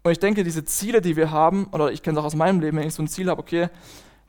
Und 0.04 0.12
ich 0.12 0.20
denke, 0.20 0.44
diese 0.44 0.66
Ziele, 0.66 1.00
die 1.00 1.16
wir 1.16 1.32
haben, 1.32 1.68
oder 1.72 1.94
ich 1.94 2.04
kenne 2.04 2.18
es 2.18 2.22
auch 2.22 2.28
aus 2.28 2.36
meinem 2.36 2.60
Leben, 2.60 2.76
wenn 2.76 2.88
ich 2.88 2.96
so 2.96 3.02
ein 3.02 3.08
Ziel 3.08 3.30
habe, 3.30 3.40
okay, 3.40 3.70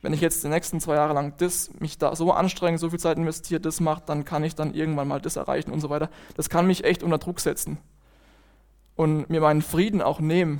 wenn 0.01 0.13
ich 0.13 0.21
jetzt 0.21 0.45
die 0.45 0.47
nächsten 0.47 0.79
zwei 0.79 0.95
Jahre 0.95 1.13
lang 1.13 1.33
das, 1.39 1.71
mich 1.81 1.97
da 1.97 2.15
so 2.15 2.31
anstrenge, 2.31 2.77
so 2.77 2.89
viel 2.89 2.99
Zeit 2.99 3.17
investiere, 3.17 3.59
das 3.59 3.81
macht, 3.81 4.07
dann 4.07 4.23
kann 4.23 4.45
ich 4.45 4.55
dann 4.55 4.73
irgendwann 4.73 5.09
mal 5.09 5.19
das 5.19 5.35
erreichen 5.35 5.71
und 5.71 5.81
so 5.81 5.89
weiter. 5.89 6.09
Das 6.37 6.49
kann 6.49 6.67
mich 6.67 6.85
echt 6.85 7.03
unter 7.03 7.17
Druck 7.17 7.41
setzen 7.41 7.79
und 8.99 9.29
mir 9.29 9.39
meinen 9.39 9.61
Frieden 9.61 10.01
auch 10.01 10.19
nehmen. 10.19 10.59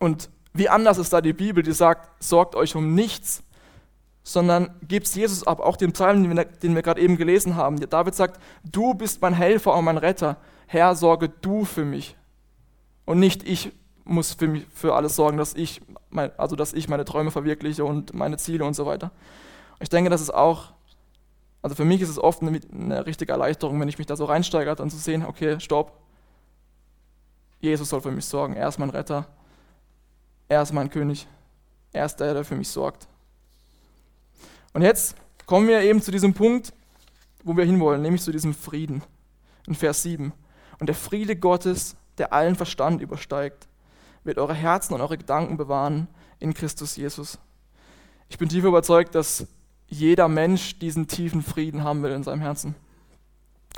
Und 0.00 0.30
wie 0.52 0.68
anders 0.68 0.98
ist 0.98 1.12
da 1.12 1.20
die 1.20 1.32
Bibel, 1.32 1.62
die 1.62 1.70
sagt, 1.70 2.20
sorgt 2.20 2.56
euch 2.56 2.74
um 2.74 2.96
nichts, 2.96 3.44
sondern 4.24 4.74
gebt 4.82 5.06
Jesus 5.06 5.46
ab, 5.46 5.60
auch 5.60 5.76
den 5.76 5.92
Psalm, 5.92 6.24
den 6.60 6.74
wir, 6.74 6.82
gerade 6.82 7.00
eben 7.00 7.16
gelesen 7.16 7.54
haben. 7.54 7.78
David 7.88 8.16
sagt, 8.16 8.40
du 8.64 8.94
bist 8.94 9.22
mein 9.22 9.32
Helfer 9.32 9.76
und 9.76 9.84
mein 9.84 9.96
Retter. 9.96 10.38
Herr, 10.66 10.96
sorge 10.96 11.28
du 11.28 11.64
für 11.64 11.84
mich. 11.84 12.16
Und 13.04 13.20
nicht 13.20 13.48
ich 13.48 13.70
muss 14.02 14.34
für, 14.34 14.48
mich, 14.48 14.66
für 14.74 14.92
alles 14.92 15.14
sorgen, 15.14 15.36
dass 15.36 15.54
ich, 15.54 15.82
mein, 16.10 16.36
also 16.36 16.56
dass 16.56 16.72
ich 16.72 16.88
meine 16.88 17.04
Träume 17.04 17.30
verwirkliche 17.30 17.84
und 17.84 18.12
meine 18.12 18.38
Ziele 18.38 18.64
und 18.64 18.74
so 18.74 18.86
weiter. 18.86 19.12
Ich 19.78 19.88
denke, 19.88 20.10
das 20.10 20.20
ist 20.20 20.34
auch, 20.34 20.72
also 21.66 21.74
für 21.74 21.84
mich 21.84 22.00
ist 22.00 22.10
es 22.10 22.18
oft 22.20 22.42
eine, 22.42 23.06
richtige 23.06 23.32
Erleichterung, 23.32 23.80
wenn 23.80 23.88
ich 23.88 23.98
mich 23.98 24.06
da 24.06 24.14
so 24.14 24.26
reinsteigere, 24.26 24.76
dann 24.76 24.88
zu 24.88 24.98
sehen, 24.98 25.26
okay, 25.26 25.58
stopp, 25.58 25.98
Jesus 27.58 27.88
soll 27.88 28.00
für 28.00 28.12
mich 28.12 28.24
sorgen, 28.24 28.54
er 28.54 28.68
ist 28.68 28.78
mein 28.78 28.90
Retter, 28.90 29.26
er 30.46 30.62
ist 30.62 30.72
mein 30.72 30.90
König, 30.90 31.26
er 31.92 32.06
ist 32.06 32.18
der, 32.18 32.34
der 32.34 32.44
für 32.44 32.54
mich 32.54 32.68
sorgt. 32.68 33.08
Und 34.74 34.82
jetzt 34.82 35.16
kommen 35.44 35.66
wir 35.66 35.80
eben 35.80 36.00
zu 36.00 36.12
diesem 36.12 36.34
Punkt, 36.34 36.72
wo 37.42 37.56
wir 37.56 37.64
hinwollen, 37.64 38.00
nämlich 38.00 38.22
zu 38.22 38.30
diesem 38.30 38.54
Frieden 38.54 39.02
in 39.66 39.74
Vers 39.74 40.04
7. 40.04 40.32
Und 40.78 40.86
der 40.86 40.94
Friede 40.94 41.34
Gottes, 41.34 41.96
der 42.18 42.32
allen 42.32 42.54
Verstand 42.54 43.02
übersteigt, 43.02 43.66
wird 44.22 44.38
eure 44.38 44.54
Herzen 44.54 44.94
und 44.94 45.00
eure 45.00 45.18
Gedanken 45.18 45.56
bewahren 45.56 46.06
in 46.38 46.54
Christus 46.54 46.94
Jesus. 46.94 47.40
Ich 48.28 48.38
bin 48.38 48.48
tief 48.48 48.62
überzeugt, 48.62 49.16
dass 49.16 49.48
jeder 49.88 50.28
Mensch 50.28 50.78
diesen 50.78 51.06
tiefen 51.06 51.42
Frieden 51.42 51.84
haben 51.84 52.02
will 52.02 52.10
in 52.10 52.24
seinem 52.24 52.40
Herzen. 52.40 52.74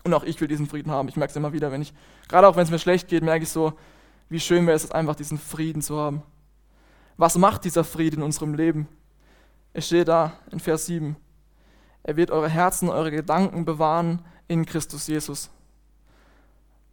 Und 0.04 0.14
auch 0.14 0.24
ich 0.24 0.40
will 0.40 0.48
diesen 0.48 0.66
Frieden 0.66 0.90
haben. 0.90 1.08
Ich 1.08 1.16
merke 1.16 1.30
es 1.30 1.36
immer 1.36 1.52
wieder, 1.52 1.70
wenn 1.70 1.82
ich, 1.82 1.92
gerade 2.28 2.46
auch 2.48 2.56
wenn 2.56 2.64
es 2.64 2.70
mir 2.70 2.78
schlecht 2.78 3.08
geht, 3.08 3.22
merke 3.22 3.42
ich 3.42 3.50
so, 3.50 3.74
wie 4.28 4.40
schön 4.40 4.66
wäre 4.66 4.76
es 4.76 4.90
einfach, 4.90 5.16
diesen 5.16 5.38
Frieden 5.38 5.82
zu 5.82 5.98
haben. 5.98 6.22
Was 7.16 7.36
macht 7.36 7.64
dieser 7.64 7.84
Frieden 7.84 8.18
in 8.18 8.22
unserem 8.22 8.54
Leben? 8.54 8.88
Es 9.72 9.86
steht 9.86 10.08
da 10.08 10.32
in 10.50 10.60
Vers 10.60 10.86
7. 10.86 11.16
Er 12.04 12.16
wird 12.16 12.30
eure 12.30 12.48
Herzen, 12.48 12.88
eure 12.88 13.10
Gedanken 13.10 13.64
bewahren 13.64 14.22
in 14.46 14.64
Christus 14.64 15.06
Jesus. 15.08 15.50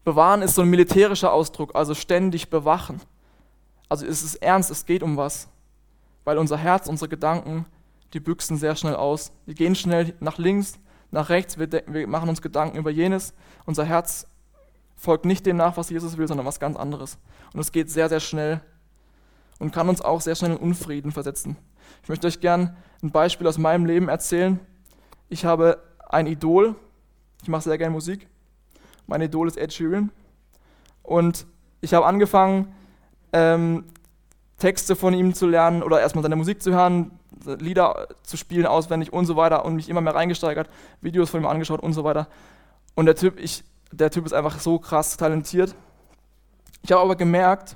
Bewahren 0.04 0.42
ist 0.42 0.56
so 0.56 0.62
ein 0.62 0.70
militärischer 0.70 1.32
Ausdruck, 1.32 1.76
also 1.76 1.94
ständig 1.94 2.50
bewachen. 2.50 3.02
Also 3.88 4.06
es 4.06 4.24
ist 4.24 4.36
ernst, 4.36 4.72
es 4.72 4.86
geht 4.86 5.04
um 5.04 5.16
was. 5.18 5.48
Weil 6.24 6.38
unser 6.38 6.58
Herz, 6.58 6.88
unsere 6.88 7.10
Gedanken, 7.10 7.66
die 8.14 8.20
büchsen 8.20 8.58
sehr 8.58 8.76
schnell 8.76 8.96
aus. 8.96 9.32
Die 9.48 9.56
gehen 9.56 9.76
schnell 9.76 10.14
nach 10.20 10.38
links, 10.38 10.80
nach 11.12 11.30
rechts, 11.30 11.58
wir, 11.58 11.70
wir 11.88 12.08
machen 12.08 12.30
uns 12.30 12.42
Gedanken 12.42 12.78
über 12.78 12.92
jenes. 12.92 13.34
Unser 13.66 13.86
Herz 13.86 14.28
folgt 14.96 15.26
nicht 15.26 15.46
dem 15.46 15.58
nach, 15.58 15.78
was 15.78 15.90
Jesus 15.90 16.18
will, 16.18 16.28
sondern 16.28 16.46
was 16.46 16.60
ganz 16.60 16.78
anderes. 16.78 17.18
Und 17.54 17.60
es 17.60 17.72
geht 17.72 17.90
sehr, 17.90 18.10
sehr 18.10 18.20
schnell 18.20 18.62
und 19.60 19.72
kann 19.72 19.90
uns 19.90 20.02
auch 20.02 20.22
sehr 20.22 20.36
schnell 20.36 20.52
in 20.52 20.58
Unfrieden 20.58 21.12
versetzen. 21.12 21.58
Ich 22.04 22.10
möchte 22.10 22.28
euch 22.28 22.40
gern 22.40 22.76
ein 23.02 23.12
Beispiel 23.12 23.48
aus 23.48 23.58
meinem 23.58 23.86
Leben 23.86 24.10
erzählen. 24.10 24.60
Ich 25.30 25.46
habe 25.46 25.82
ein 26.10 26.28
Idol. 26.28 26.76
Ich 27.42 27.48
mache 27.48 27.64
sehr 27.64 27.78
gerne 27.78 27.94
Musik. 27.94 28.28
Mein 29.08 29.22
Idol 29.22 29.48
ist 29.48 29.58
Ed 29.58 29.74
Sheeran. 29.74 30.12
Und 31.04 31.46
ich 31.82 31.94
habe 31.94 32.06
angefangen, 32.06 32.74
ähm, 33.34 33.86
Texte 34.58 34.96
von 34.96 35.14
ihm 35.14 35.34
zu 35.34 35.48
lernen 35.48 35.84
oder 35.84 36.00
erstmal 36.00 36.24
seine 36.24 36.36
Musik 36.36 36.62
zu 36.62 36.74
hören, 36.74 37.12
Lieder 37.46 38.08
zu 38.24 38.38
spielen 38.38 38.66
auswendig 38.66 39.14
und 39.14 39.26
so 39.26 39.36
weiter 39.36 39.66
und 39.66 39.76
mich 39.76 39.90
immer 39.90 40.02
mehr 40.02 40.16
reingesteigert, 40.16 40.70
Videos 41.02 41.30
von 41.30 41.42
ihm 41.42 41.48
angeschaut 41.48 41.82
und 41.82 41.94
so 41.94 42.04
weiter. 42.04 42.28
Und 42.96 43.06
der 43.06 43.16
Typ, 43.16 43.40
ich, 43.40 43.64
der 43.92 44.10
Typ 44.10 44.26
ist 44.26 44.34
einfach 44.34 44.60
so 44.60 44.80
krass 44.80 45.18
talentiert. 45.18 45.76
Ich 46.82 46.92
habe 46.92 47.02
aber 47.02 47.16
gemerkt, 47.16 47.76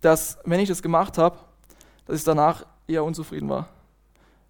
dass 0.00 0.38
wenn 0.44 0.60
ich 0.60 0.68
das 0.68 0.82
gemacht 0.82 1.18
habe, 1.18 1.38
dass 2.06 2.18
ich 2.18 2.24
danach 2.24 2.64
eher 2.86 3.04
unzufrieden 3.04 3.48
war. 3.48 3.68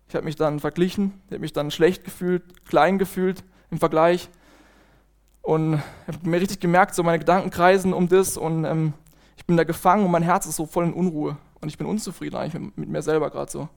Ich 0.09 0.15
habe 0.15 0.25
mich 0.25 0.37
dann 0.37 0.61
verglichen, 0.61 1.21
ich 1.27 1.33
habe 1.33 1.41
mich 1.41 1.53
dann 1.53 1.71
schlecht 1.71 2.05
gefühlt, 2.05 2.65
klein 2.67 2.99
gefühlt 2.99 3.45
im 3.71 3.79
Vergleich 3.79 4.31
und 5.43 5.83
habe 6.07 6.19
mir 6.23 6.41
richtig 6.41 6.61
gemerkt, 6.61 6.95
so 6.95 7.03
meine 7.03 7.19
Gedanken 7.19 7.51
kreisen 7.51 7.93
um 7.93 8.09
das 8.09 8.37
und 8.37 8.65
ähm, 8.65 8.95
ich 9.37 9.45
bin 9.45 9.57
da 9.57 9.65
gefangen 9.65 10.05
und 10.05 10.11
mein 10.11 10.23
Herz 10.23 10.47
ist 10.47 10.57
so 10.57 10.67
voll 10.67 10.85
in 10.85 10.93
Unruhe 10.93 11.37
und 11.61 11.69
ich 11.69 11.77
bin 11.77 11.87
unzufrieden 11.87 12.37
eigentlich 12.37 12.55
mit, 12.55 12.79
mit 12.79 12.89
mir 12.89 13.03
selber 13.03 13.31
gerade 13.31 13.51
so. 13.51 13.69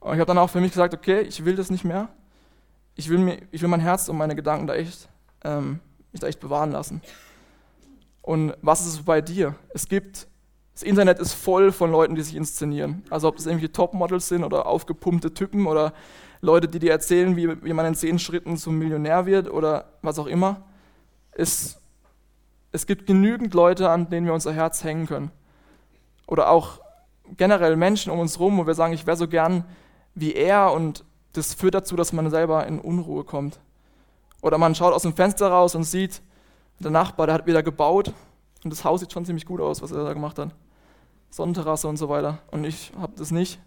Und 0.00 0.14
ich 0.14 0.20
habe 0.20 0.26
dann 0.26 0.38
auch 0.38 0.50
für 0.50 0.60
mich 0.60 0.72
gesagt, 0.72 0.94
okay, 0.94 1.20
ich 1.20 1.44
will 1.44 1.56
das 1.56 1.70
nicht 1.70 1.84
mehr. 1.84 2.08
Ich 2.94 3.08
will, 3.08 3.18
mir, 3.18 3.38
ich 3.50 3.62
will 3.62 3.68
mein 3.68 3.80
Herz 3.80 4.08
und 4.08 4.16
meine 4.16 4.34
Gedanken 4.34 4.66
da 4.66 4.74
echt, 4.74 5.08
ähm, 5.44 5.80
mich 6.12 6.20
da 6.20 6.26
echt 6.26 6.40
bewahren 6.40 6.72
lassen. 6.72 7.02
Und 8.22 8.54
was 8.62 8.80
ist 8.80 8.94
es 8.94 9.02
bei 9.02 9.20
dir? 9.20 9.54
Es 9.72 9.88
gibt, 9.88 10.26
das 10.72 10.82
Internet 10.82 11.18
ist 11.18 11.32
voll 11.32 11.72
von 11.72 11.90
Leuten, 11.90 12.14
die 12.14 12.22
sich 12.22 12.34
inszenieren. 12.34 13.04
Also 13.10 13.28
ob 13.28 13.36
das 13.36 13.46
irgendwelche 13.46 13.72
Topmodels 13.72 14.28
sind 14.28 14.44
oder 14.44 14.66
aufgepumpte 14.66 15.32
Typen 15.32 15.66
oder 15.66 15.92
Leute, 16.40 16.68
die 16.68 16.78
dir 16.78 16.90
erzählen, 16.90 17.36
wie, 17.36 17.62
wie 17.62 17.72
man 17.72 17.86
in 17.86 17.94
zehn 17.94 18.18
Schritten 18.18 18.56
zum 18.56 18.78
Millionär 18.78 19.26
wird 19.26 19.50
oder 19.50 19.92
was 20.02 20.18
auch 20.18 20.26
immer. 20.26 20.62
Es 21.32 21.80
es 22.72 22.86
gibt 22.86 23.06
genügend 23.06 23.54
Leute, 23.54 23.90
an 23.90 24.08
denen 24.10 24.26
wir 24.26 24.34
unser 24.34 24.52
Herz 24.52 24.84
hängen 24.84 25.06
können. 25.06 25.30
Oder 26.26 26.50
auch 26.50 26.80
generell 27.36 27.76
Menschen 27.76 28.12
um 28.12 28.20
uns 28.20 28.38
herum, 28.38 28.58
wo 28.58 28.66
wir 28.66 28.74
sagen, 28.74 28.92
ich 28.92 29.06
wäre 29.06 29.16
so 29.16 29.26
gern 29.26 29.64
wie 30.14 30.34
er 30.34 30.72
und 30.72 31.04
das 31.32 31.54
führt 31.54 31.74
dazu, 31.74 31.96
dass 31.96 32.12
man 32.12 32.30
selber 32.30 32.66
in 32.66 32.80
Unruhe 32.80 33.24
kommt. 33.24 33.60
Oder 34.42 34.58
man 34.58 34.74
schaut 34.74 34.92
aus 34.92 35.02
dem 35.02 35.14
Fenster 35.14 35.48
raus 35.48 35.74
und 35.74 35.84
sieht, 35.84 36.22
der 36.78 36.90
Nachbar, 36.90 37.26
der 37.26 37.34
hat 37.34 37.46
wieder 37.46 37.62
gebaut 37.62 38.12
und 38.64 38.70
das 38.70 38.84
Haus 38.84 39.00
sieht 39.00 39.12
schon 39.12 39.24
ziemlich 39.24 39.46
gut 39.46 39.60
aus, 39.60 39.82
was 39.82 39.92
er 39.92 40.04
da 40.04 40.12
gemacht 40.12 40.38
hat. 40.38 40.50
Sonnenterrasse 41.30 41.86
und 41.88 41.96
so 41.96 42.08
weiter. 42.08 42.38
Und 42.50 42.64
ich 42.64 42.92
habe 42.98 43.12
das 43.16 43.30
nicht. 43.30 43.60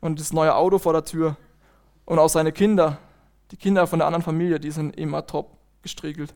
Und 0.00 0.20
das 0.20 0.32
neue 0.32 0.54
Auto 0.54 0.78
vor 0.78 0.92
der 0.92 1.04
Tür. 1.04 1.36
Und 2.04 2.18
auch 2.18 2.28
seine 2.28 2.52
Kinder, 2.52 2.98
die 3.50 3.56
Kinder 3.56 3.86
von 3.86 3.98
der 3.98 4.06
anderen 4.06 4.22
Familie, 4.22 4.60
die 4.60 4.70
sind 4.70 4.96
immer 4.96 5.26
top 5.26 5.56
gestriegelt. 5.82 6.34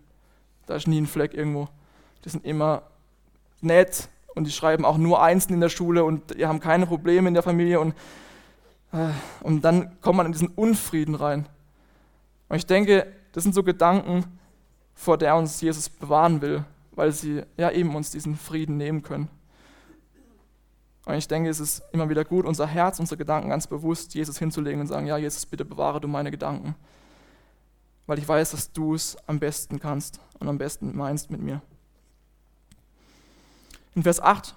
Da 0.67 0.77
ist 0.77 0.89
nie 0.89 1.01
ein 1.01 1.07
Fleck 1.07 1.35
irgendwo. 1.35 1.69
Die 2.25 2.29
sind 2.29 2.45
immer 2.45 2.83
nett 3.61 4.09
und 4.35 4.47
die 4.47 4.53
schreiben 4.53 4.85
auch 4.85 4.97
nur 4.97 5.23
Einsen 5.23 5.53
in 5.53 5.61
der 5.61 5.69
Schule 5.69 6.05
und 6.05 6.39
die 6.39 6.47
haben 6.47 6.61
keine 6.61 6.87
Probleme 6.87 7.29
in 7.29 7.35
der 7.35 7.43
Familie 7.43 7.81
und, 7.81 7.95
und 9.41 9.63
dann 9.63 10.01
kommt 10.01 10.19
man 10.19 10.27
in 10.27 10.33
diesen 10.33 10.49
Unfrieden 10.49 11.15
rein. 11.15 11.49
Und 12.49 12.57
ich 12.57 12.67
denke, 12.67 13.13
das 13.33 13.45
sind 13.45 13.55
so 13.55 13.63
Gedanken, 13.63 14.25
vor 14.95 15.17
der 15.17 15.37
uns 15.37 15.61
Jesus 15.61 15.89
bewahren 15.89 16.43
will, 16.43 16.65
weil 16.93 17.13
sie 17.13 17.43
ja 17.57 17.71
eben 17.71 17.95
uns 17.97 18.11
diesen 18.11 18.37
Frieden 18.37 18.77
nehmen 18.77 19.03
können. 19.03 19.29
Und 21.07 21.15
ich 21.15 21.27
denke, 21.27 21.49
es 21.49 21.59
ist 21.59 21.83
immer 21.93 22.09
wieder 22.09 22.25
gut, 22.25 22.45
unser 22.45 22.67
Herz, 22.67 23.01
unsere 23.01 23.17
Gedanken 23.17 23.49
ganz 23.49 23.67
bewusst 23.67 24.15
Jesus 24.15 24.39
hinzulegen 24.39 24.81
und 24.81 24.87
sagen, 24.87 25.07
ja, 25.07 25.17
Jesus, 25.17 25.47
bitte 25.47 25.65
bewahre 25.65 26.01
du 26.01 26.07
meine 26.07 26.31
Gedanken 26.31 26.77
weil 28.07 28.19
ich 28.19 28.29
weiß, 28.29 28.51
dass 28.53 28.73
du 28.73 28.95
es 28.95 29.17
am 29.27 29.39
besten 29.39 29.79
kannst 29.79 30.21
und 30.39 30.49
am 30.49 30.59
besten 30.59 30.97
meinst 30.97 31.31
mit 31.31 31.41
mir. 31.41 31.63
In 33.95 34.03
Vers 34.03 34.21
8 34.21 34.55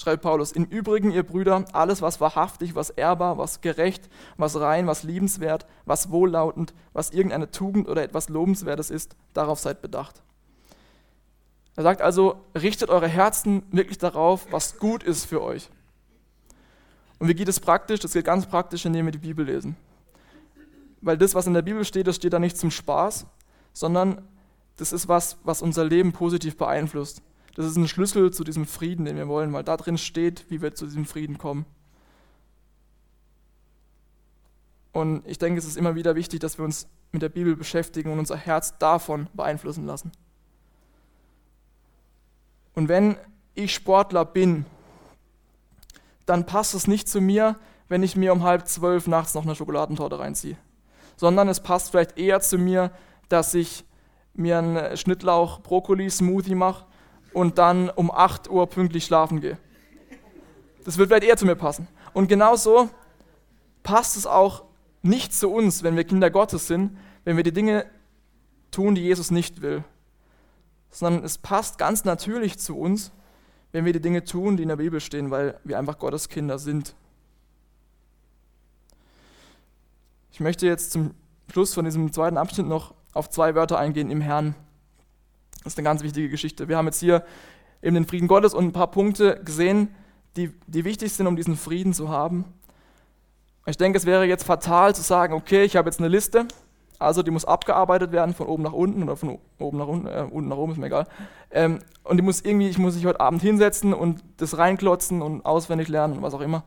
schreibt 0.00 0.22
Paulus, 0.22 0.52
im 0.52 0.64
Übrigen, 0.64 1.10
ihr 1.10 1.22
Brüder, 1.22 1.64
alles, 1.72 2.02
was 2.02 2.20
wahrhaftig, 2.20 2.74
was 2.74 2.90
ehrbar, 2.90 3.38
was 3.38 3.60
gerecht, 3.60 4.08
was 4.36 4.58
rein, 4.60 4.86
was 4.86 5.02
liebenswert, 5.02 5.66
was 5.84 6.10
wohllautend, 6.10 6.74
was 6.92 7.10
irgendeine 7.10 7.50
Tugend 7.50 7.88
oder 7.88 8.02
etwas 8.02 8.28
Lobenswertes 8.28 8.90
ist, 8.90 9.16
darauf 9.34 9.58
seid 9.58 9.82
bedacht. 9.82 10.22
Er 11.76 11.82
sagt 11.82 12.02
also, 12.02 12.44
richtet 12.54 12.90
eure 12.90 13.08
Herzen 13.08 13.62
wirklich 13.70 13.98
darauf, 13.98 14.46
was 14.50 14.78
gut 14.78 15.02
ist 15.02 15.26
für 15.26 15.42
euch. 15.42 15.70
Und 17.18 17.28
wie 17.28 17.34
geht 17.34 17.48
es 17.48 17.60
praktisch? 17.60 18.00
Das 18.00 18.12
geht 18.12 18.24
ganz 18.24 18.46
praktisch, 18.46 18.84
indem 18.84 19.06
wir 19.06 19.12
die 19.12 19.18
Bibel 19.18 19.44
lesen 19.44 19.76
weil 21.00 21.16
das, 21.16 21.34
was 21.34 21.46
in 21.46 21.54
der 21.54 21.62
Bibel 21.62 21.84
steht, 21.84 22.06
das 22.06 22.16
steht 22.16 22.32
da 22.32 22.38
nicht 22.38 22.56
zum 22.56 22.70
Spaß, 22.70 23.26
sondern 23.72 24.22
das 24.76 24.92
ist 24.92 25.08
was, 25.08 25.38
was 25.44 25.62
unser 25.62 25.84
Leben 25.84 26.12
positiv 26.12 26.56
beeinflusst. 26.56 27.22
Das 27.58 27.66
ist 27.66 27.76
ein 27.76 27.88
Schlüssel 27.88 28.32
zu 28.32 28.44
diesem 28.44 28.66
Frieden, 28.66 29.04
den 29.04 29.16
wir 29.16 29.26
wollen, 29.26 29.52
weil 29.52 29.64
da 29.64 29.76
drin 29.76 29.98
steht, 29.98 30.48
wie 30.48 30.62
wir 30.62 30.76
zu 30.76 30.86
diesem 30.86 31.06
Frieden 31.06 31.38
kommen. 31.38 31.66
Und 34.92 35.26
ich 35.26 35.38
denke, 35.38 35.58
es 35.58 35.64
ist 35.64 35.76
immer 35.76 35.96
wieder 35.96 36.14
wichtig, 36.14 36.38
dass 36.38 36.56
wir 36.58 36.64
uns 36.64 36.86
mit 37.10 37.20
der 37.20 37.28
Bibel 37.30 37.56
beschäftigen 37.56 38.12
und 38.12 38.20
unser 38.20 38.36
Herz 38.36 38.78
davon 38.78 39.26
beeinflussen 39.34 39.86
lassen. 39.86 40.12
Und 42.76 42.88
wenn 42.88 43.16
ich 43.54 43.74
Sportler 43.74 44.24
bin, 44.24 44.64
dann 46.26 46.46
passt 46.46 46.74
es 46.74 46.86
nicht 46.86 47.08
zu 47.08 47.20
mir, 47.20 47.58
wenn 47.88 48.04
ich 48.04 48.14
mir 48.14 48.32
um 48.32 48.44
halb 48.44 48.68
zwölf 48.68 49.08
nachts 49.08 49.34
noch 49.34 49.42
eine 49.42 49.56
Schokoladentorte 49.56 50.20
reinziehe 50.20 50.56
sondern 51.18 51.48
es 51.48 51.60
passt 51.60 51.90
vielleicht 51.90 52.16
eher 52.16 52.40
zu 52.40 52.56
mir, 52.58 52.92
dass 53.28 53.52
ich 53.52 53.84
mir 54.34 54.58
einen 54.58 54.96
Schnittlauch-Brokkoli-Smoothie 54.96 56.54
mache 56.54 56.86
und 57.32 57.58
dann 57.58 57.90
um 57.90 58.10
8 58.10 58.50
Uhr 58.50 58.66
pünktlich 58.68 59.04
schlafen 59.04 59.40
gehe. 59.40 59.58
Das 60.84 60.98
wird 60.98 61.08
vielleicht 61.08 61.24
eher 61.24 61.36
zu 61.36 61.46
mir 61.46 61.56
passen. 61.56 61.88
Und 62.12 62.28
genauso 62.28 62.88
passt 63.82 64.16
es 64.16 64.26
auch 64.26 64.64
nicht 65.02 65.32
zu 65.32 65.50
uns, 65.50 65.82
wenn 65.82 65.96
wir 65.96 66.04
Kinder 66.04 66.30
Gottes 66.30 66.66
sind, 66.66 66.96
wenn 67.24 67.36
wir 67.36 67.44
die 67.44 67.52
Dinge 67.52 67.86
tun, 68.70 68.94
die 68.94 69.02
Jesus 69.02 69.30
nicht 69.30 69.60
will. 69.60 69.84
Sondern 70.90 71.24
es 71.24 71.38
passt 71.38 71.78
ganz 71.78 72.04
natürlich 72.04 72.58
zu 72.58 72.78
uns, 72.78 73.12
wenn 73.72 73.84
wir 73.84 73.92
die 73.92 74.00
Dinge 74.00 74.24
tun, 74.24 74.56
die 74.56 74.62
in 74.62 74.70
der 74.70 74.76
Bibel 74.76 75.00
stehen, 75.00 75.30
weil 75.30 75.60
wir 75.64 75.78
einfach 75.78 75.98
Gottes 75.98 76.28
Kinder 76.28 76.58
sind. 76.58 76.94
Ich 80.32 80.40
möchte 80.40 80.66
jetzt 80.66 80.92
zum 80.92 81.14
Schluss 81.50 81.74
von 81.74 81.84
diesem 81.84 82.12
zweiten 82.12 82.38
Abschnitt 82.38 82.66
noch 82.66 82.94
auf 83.12 83.28
zwei 83.28 83.54
Wörter 83.54 83.78
eingehen 83.78 84.10
im 84.10 84.20
Herrn. 84.20 84.54
Das 85.64 85.74
ist 85.74 85.78
eine 85.78 85.84
ganz 85.84 86.02
wichtige 86.02 86.28
Geschichte. 86.28 86.68
Wir 86.68 86.76
haben 86.76 86.86
jetzt 86.86 87.00
hier 87.00 87.24
eben 87.82 87.94
den 87.94 88.06
Frieden 88.06 88.28
Gottes 88.28 88.54
und 88.54 88.64
ein 88.64 88.72
paar 88.72 88.90
Punkte 88.90 89.40
gesehen, 89.44 89.94
die, 90.36 90.52
die 90.66 90.84
wichtig 90.84 91.12
sind, 91.12 91.26
um 91.26 91.36
diesen 91.36 91.56
Frieden 91.56 91.92
zu 91.92 92.08
haben. 92.08 92.44
Ich 93.66 93.76
denke, 93.76 93.98
es 93.98 94.06
wäre 94.06 94.24
jetzt 94.24 94.44
fatal 94.44 94.94
zu 94.94 95.02
sagen, 95.02 95.34
okay, 95.34 95.64
ich 95.64 95.76
habe 95.76 95.88
jetzt 95.88 95.98
eine 95.98 96.08
Liste, 96.08 96.46
also 96.98 97.22
die 97.22 97.30
muss 97.30 97.44
abgearbeitet 97.44 98.12
werden 98.12 98.34
von 98.34 98.46
oben 98.46 98.62
nach 98.62 98.72
unten 98.72 99.02
oder 99.02 99.16
von 99.16 99.38
oben 99.58 99.78
nach 99.78 99.86
unten, 99.86 100.06
äh, 100.06 100.26
unten 100.28 100.48
nach 100.48 100.56
oben, 100.56 100.72
ist 100.72 100.78
mir 100.78 100.86
egal. 100.86 101.06
Ähm, 101.50 101.78
und 102.02 102.16
die 102.16 102.22
muss 102.22 102.40
irgendwie, 102.40 102.68
ich 102.68 102.78
muss 102.78 102.94
mich 102.96 103.06
heute 103.06 103.20
Abend 103.20 103.42
hinsetzen 103.42 103.92
und 103.92 104.22
das 104.38 104.58
reinklotzen 104.58 105.22
und 105.22 105.44
auswendig 105.44 105.88
lernen 105.88 106.16
und 106.16 106.22
was 106.22 106.34
auch 106.34 106.40
immer. 106.40 106.64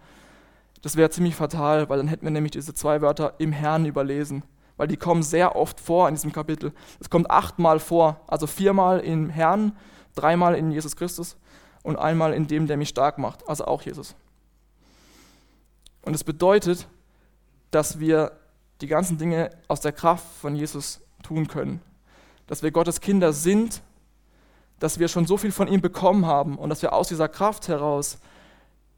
Das 0.81 0.95
wäre 0.95 1.09
ziemlich 1.09 1.35
fatal, 1.35 1.89
weil 1.89 1.97
dann 1.97 2.07
hätten 2.07 2.23
wir 2.23 2.31
nämlich 2.31 2.51
diese 2.51 2.73
zwei 2.73 3.01
Wörter 3.01 3.33
im 3.39 3.51
Herrn 3.51 3.85
überlesen, 3.85 4.43
weil 4.81 4.87
die 4.87 4.97
kommen 4.97 5.21
sehr 5.21 5.55
oft 5.55 5.79
vor 5.79 6.09
in 6.09 6.15
diesem 6.15 6.33
Kapitel. 6.33 6.73
Es 6.99 7.11
kommt 7.11 7.29
achtmal 7.29 7.79
vor, 7.79 8.19
also 8.25 8.47
viermal 8.47 8.99
im 9.01 9.29
Herrn, 9.29 9.77
dreimal 10.15 10.55
in 10.55 10.71
Jesus 10.71 10.95
Christus 10.95 11.37
und 11.83 11.97
einmal 11.97 12.33
in 12.33 12.47
dem, 12.47 12.65
der 12.65 12.77
mich 12.77 12.89
stark 12.89 13.19
macht, 13.19 13.47
also 13.47 13.65
auch 13.65 13.83
Jesus. 13.83 14.15
Und 16.01 16.15
es 16.15 16.23
bedeutet, 16.23 16.87
dass 17.69 17.99
wir 17.99 18.31
die 18.81 18.87
ganzen 18.87 19.19
Dinge 19.19 19.51
aus 19.67 19.81
der 19.81 19.91
Kraft 19.91 20.25
von 20.41 20.55
Jesus 20.55 20.99
tun 21.21 21.47
können. 21.47 21.79
Dass 22.47 22.63
wir 22.63 22.71
Gottes 22.71 23.01
Kinder 23.01 23.33
sind, 23.33 23.83
dass 24.79 24.97
wir 24.97 25.09
schon 25.09 25.27
so 25.27 25.37
viel 25.37 25.51
von 25.51 25.67
ihm 25.67 25.81
bekommen 25.81 26.25
haben 26.25 26.57
und 26.57 26.69
dass 26.71 26.81
wir 26.81 26.93
aus 26.93 27.07
dieser 27.07 27.29
Kraft 27.29 27.67
heraus 27.67 28.17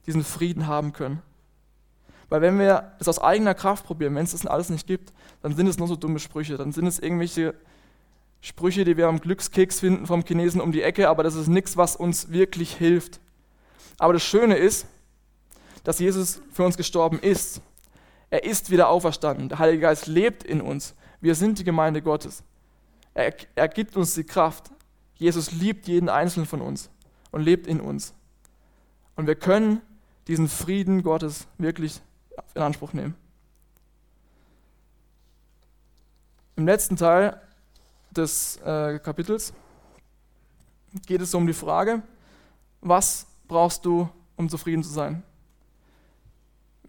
diesen 0.06 0.24
Frieden 0.24 0.65
haben 0.65 0.93
können. 0.93 1.22
Weil 2.29 2.41
wenn 2.41 2.59
wir 2.59 2.93
es 2.99 3.07
aus 3.07 3.19
eigener 3.19 3.53
Kraft 3.53 3.86
probieren, 3.86 4.15
wenn 4.15 4.23
es 4.23 4.31
das 4.31 4.45
alles 4.45 4.69
nicht 4.69 4.88
gibt, 4.88 5.13
dann 5.41 5.55
sind 5.55 5.67
es 5.67 5.77
nur 5.77 5.88
so 5.88 5.95
dumme 5.95 6.19
Sprüche. 6.19 6.57
Dann 6.57 6.71
sind 6.71 6.88
es 6.88 6.99
irgendwelche 6.99 7.53
Sprüche, 8.41 8.83
die 8.83 8.97
wir 8.97 9.07
am 9.07 9.21
Glückskeks 9.21 9.79
finden 9.79 10.05
vom 10.05 10.25
Chinesen 10.25 10.59
um 10.59 10.71
die 10.71 10.81
Ecke, 10.81 11.07
aber 11.07 11.23
das 11.23 11.36
ist 11.36 11.47
nichts, 11.47 11.77
was 11.77 11.95
uns 11.95 12.31
wirklich 12.31 12.75
hilft. 12.75 13.21
Aber 13.97 14.13
das 14.13 14.23
Schöne 14.23 14.55
ist, 14.55 14.86
dass 15.83 15.99
Jesus 15.99 16.41
für 16.51 16.65
uns 16.65 16.75
gestorben 16.75 17.19
ist. 17.19 17.62
Er 18.29 18.43
ist 18.43 18.71
wieder 18.71 18.89
auferstanden. 18.89 19.47
Der 19.47 19.59
Heilige 19.59 19.81
Geist 19.81 20.07
lebt 20.07 20.43
in 20.43 20.59
uns. 20.59 20.95
Wir 21.21 21.36
sind 21.36 21.59
die 21.59 21.63
Gemeinde 21.63 22.01
Gottes. 22.01 22.43
Er, 23.13 23.33
er 23.55 23.67
gibt 23.67 23.95
uns 23.95 24.13
die 24.15 24.23
Kraft. 24.23 24.71
Jesus 25.15 25.51
liebt 25.51 25.88
jeden 25.88 26.09
Einzelnen 26.09 26.45
von 26.45 26.62
uns 26.62 26.89
und 27.31 27.43
lebt 27.43 27.67
in 27.67 27.79
uns. 27.79 28.13
Und 29.15 29.27
wir 29.27 29.36
können 29.36 29.81
diesen 30.27 30.49
Frieden 30.49 31.03
Gottes 31.03 31.47
wirklich 31.57 32.01
in 32.54 32.62
Anspruch 32.62 32.93
nehmen. 32.93 33.15
Im 36.56 36.67
letzten 36.67 36.96
Teil 36.96 37.41
des 38.12 38.58
äh, 38.58 39.00
Kapitels 39.00 39.54
geht 41.08 41.22
es 41.22 41.34
um 41.34 41.48
die 41.48 41.54
Frage, 41.54 42.04
was 42.82 43.26
brauchst 43.48 43.86
du, 43.86 44.08
um 44.36 44.50
zufrieden 44.50 44.84
zu 44.84 44.89
sein? 44.89 45.24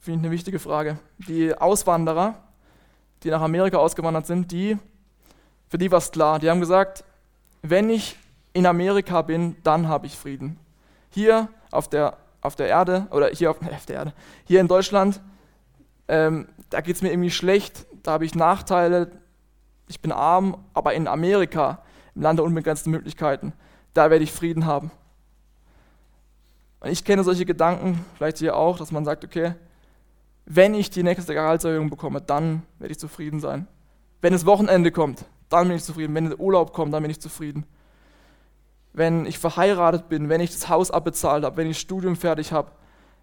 Finde 0.01 0.19
ich 0.19 0.25
eine 0.25 0.31
wichtige 0.33 0.59
Frage. 0.59 0.99
Die 1.17 1.57
Auswanderer, 1.57 2.35
die 3.23 3.31
nach 3.31 3.41
Amerika 3.41 3.79
ausgewandert 3.79 4.27
sind, 4.27 4.53
die, 4.53 4.77
für 5.69 5.79
die 5.79 5.91
war 5.91 5.99
es 5.99 6.13
klar. 6.13 6.39
Die 6.39 6.51
haben 6.51 6.61
gesagt, 6.61 7.05
wenn 7.63 7.89
ich 7.89 8.17
in 8.53 8.67
Amerika 8.67 9.23
bin, 9.23 9.57
dann 9.63 9.89
habe 9.89 10.07
ich 10.07 10.19
Frieden. 10.19 10.59
Hier 11.11 11.49
auf 11.71 11.89
der, 11.89 12.19
auf 12.43 12.55
der 12.55 12.69
Erde, 12.69 13.07
oder 13.11 13.29
hier 13.29 13.51
auf, 13.51 13.63
auf 13.73 13.87
der 13.87 13.97
Erde, 13.97 14.13
hier 14.45 14.61
in 14.61 14.69
Deutschland, 14.69 15.21
ähm, 16.09 16.49
da 16.71 16.81
geht 16.81 16.97
es 16.97 17.03
mir 17.03 17.11
irgendwie 17.11 17.31
schlecht, 17.31 17.87
da 18.03 18.13
habe 18.13 18.25
ich 18.25 18.35
Nachteile, 18.35 19.11
ich 19.89 20.01
bin 20.01 20.13
arm, 20.13 20.57
aber 20.75 20.95
in 20.95 21.09
Amerika, 21.09 21.83
im 22.15 22.23
Land 22.23 22.39
der 22.39 22.45
unbegrenzten 22.45 22.91
Möglichkeiten, 22.91 23.53
da 23.93 24.11
werde 24.11 24.25
ich 24.25 24.33
Frieden 24.33 24.67
haben. 24.67 24.91
Und 26.81 26.91
ich 26.91 27.05
kenne 27.05 27.25
solche 27.25 27.47
Gedanken, 27.47 28.05
vielleicht 28.17 28.39
hier 28.39 28.57
auch, 28.57 28.79
dass 28.79 28.93
man 28.93 29.05
sagt, 29.05 29.25
okay, 29.25 29.55
wenn 30.47 30.75
ich 30.75 30.91
die 30.91 31.03
nächste 31.03 31.33
Gehaltserhöhung 31.33 31.89
bekomme, 31.89 32.21
dann 32.21 32.63
werde 32.79 32.93
ich 32.93 32.99
zufrieden 32.99 33.41
sein. 33.41 33.67
Wenn 34.21 34.33
das 34.33 34.45
Wochenende 34.45 34.93
kommt, 34.93 35.25
dann 35.49 35.69
bin 35.69 35.77
ich 35.77 35.85
zufrieden. 35.85 36.15
Wenn 36.15 36.29
der 36.29 36.41
Urlaub 36.41 36.73
kommt, 36.73 36.93
dann 36.93 37.03
bin 37.03 37.11
ich 37.11 37.21
zufrieden. 37.21 37.65
Wenn 38.93 39.27
ich 39.27 39.39
verheiratet 39.39 40.09
bin, 40.09 40.29
wenn 40.29 40.41
ich 40.41 40.53
das 40.53 40.69
Haus 40.69 40.91
abbezahlt 40.91 41.45
habe, 41.45 41.57
wenn 41.57 41.69
ich 41.69 41.77
das 41.77 41.83
Studium 41.83 42.17
fertig 42.17 42.53
habe, 42.53 42.73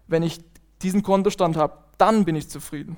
wenn 0.06 0.22
ich 0.22 0.40
diesen 0.82 1.02
Kontostand 1.02 1.56
habe, 1.56 1.78
dann 1.98 2.24
bin 2.24 2.36
ich 2.36 2.48
zufrieden. 2.48 2.96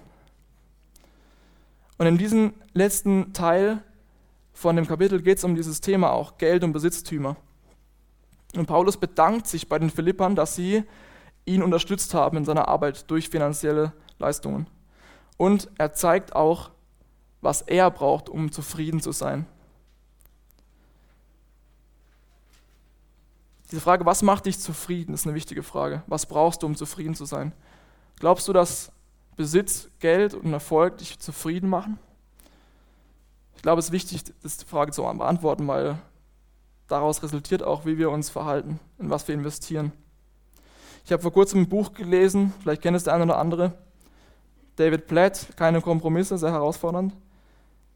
Und 1.99 2.07
in 2.07 2.19
diesem 2.19 2.55
letzten 2.73 3.33
Teil 3.33 3.83
von 4.53 4.77
dem 4.77 4.87
Kapitel 4.87 5.23
geht 5.23 5.39
es 5.39 5.45
um 5.45 5.55
dieses 5.55 5.81
Thema 5.81 6.13
auch, 6.13 6.39
Geld 6.39 6.65
und 6.65 6.73
Besitztümer. 6.73 7.37
Und 8.57 8.67
Paulus 8.67 8.97
bedankt 8.97 9.47
sich 9.47 9.69
bei 9.69 9.79
den 9.79 9.91
Philippern, 9.91 10.37
dass 10.37 10.55
sie 10.55 10.85
ihn 11.45 11.63
unterstützt 11.63 12.15
haben 12.15 12.37
in 12.37 12.45
seiner 12.45 12.69
Arbeit 12.69 13.11
durch 13.11 13.29
finanzielle 13.29 13.93
Leistungen. 14.19 14.69
Und 15.37 15.69
er 15.79 15.93
zeigt 15.93 16.35
auch, 16.35 16.71
was 17.41 17.63
er 17.63 17.91
braucht, 17.91 18.29
um 18.29 18.51
zufrieden 18.53 19.01
zu 19.01 19.13
sein. 19.13 19.47
Diese 23.71 23.81
Frage, 23.81 24.07
was 24.07 24.23
macht 24.23 24.47
dich 24.47 24.59
zufrieden, 24.59 25.15
ist 25.15 25.27
eine 25.27 25.35
wichtige 25.35 25.63
Frage. 25.63 26.03
Was 26.07 26.27
brauchst 26.27 26.63
du, 26.63 26.67
um 26.67 26.77
zufrieden 26.77 27.15
zu 27.15 27.25
sein? 27.25 27.53
Glaubst 28.21 28.49
du, 28.49 28.53
dass 28.53 28.93
Besitz, 29.37 29.89
Geld 29.99 30.35
und 30.35 30.53
Erfolg 30.53 30.99
dich 30.99 31.19
zufrieden 31.19 31.69
machen? 31.69 31.99
Ich 33.57 33.63
glaube, 33.63 33.81
es 33.81 33.87
ist 33.87 33.93
wichtig, 33.93 34.25
diese 34.43 34.67
Frage 34.67 34.93
zu 34.93 35.03
beantworten, 35.03 35.67
weil 35.67 35.99
daraus 36.87 37.23
resultiert 37.23 37.63
auch, 37.63 37.87
wie 37.87 37.99
wir 37.99 38.11
uns 38.11 38.31
verhalten, 38.31 38.79
in 38.99 39.11
was 39.11 39.27
wir 39.27 39.35
investieren. 39.35 39.93
Ich 41.05 41.13
habe 41.13 41.23
vor 41.23 41.33
kurzem 41.33 41.63
ein 41.63 41.69
Buch 41.69 41.93
gelesen, 41.93 42.53
vielleicht 42.61 42.83
kennt 42.83 42.97
es 42.97 43.05
der 43.05 43.15
eine 43.15 43.25
oder 43.25 43.39
andere, 43.39 43.73
David 44.77 45.07
Platt, 45.07 45.49
keine 45.57 45.81
Kompromisse, 45.81 46.39
sehr 46.39 46.53
herausfordernd. 46.53 47.15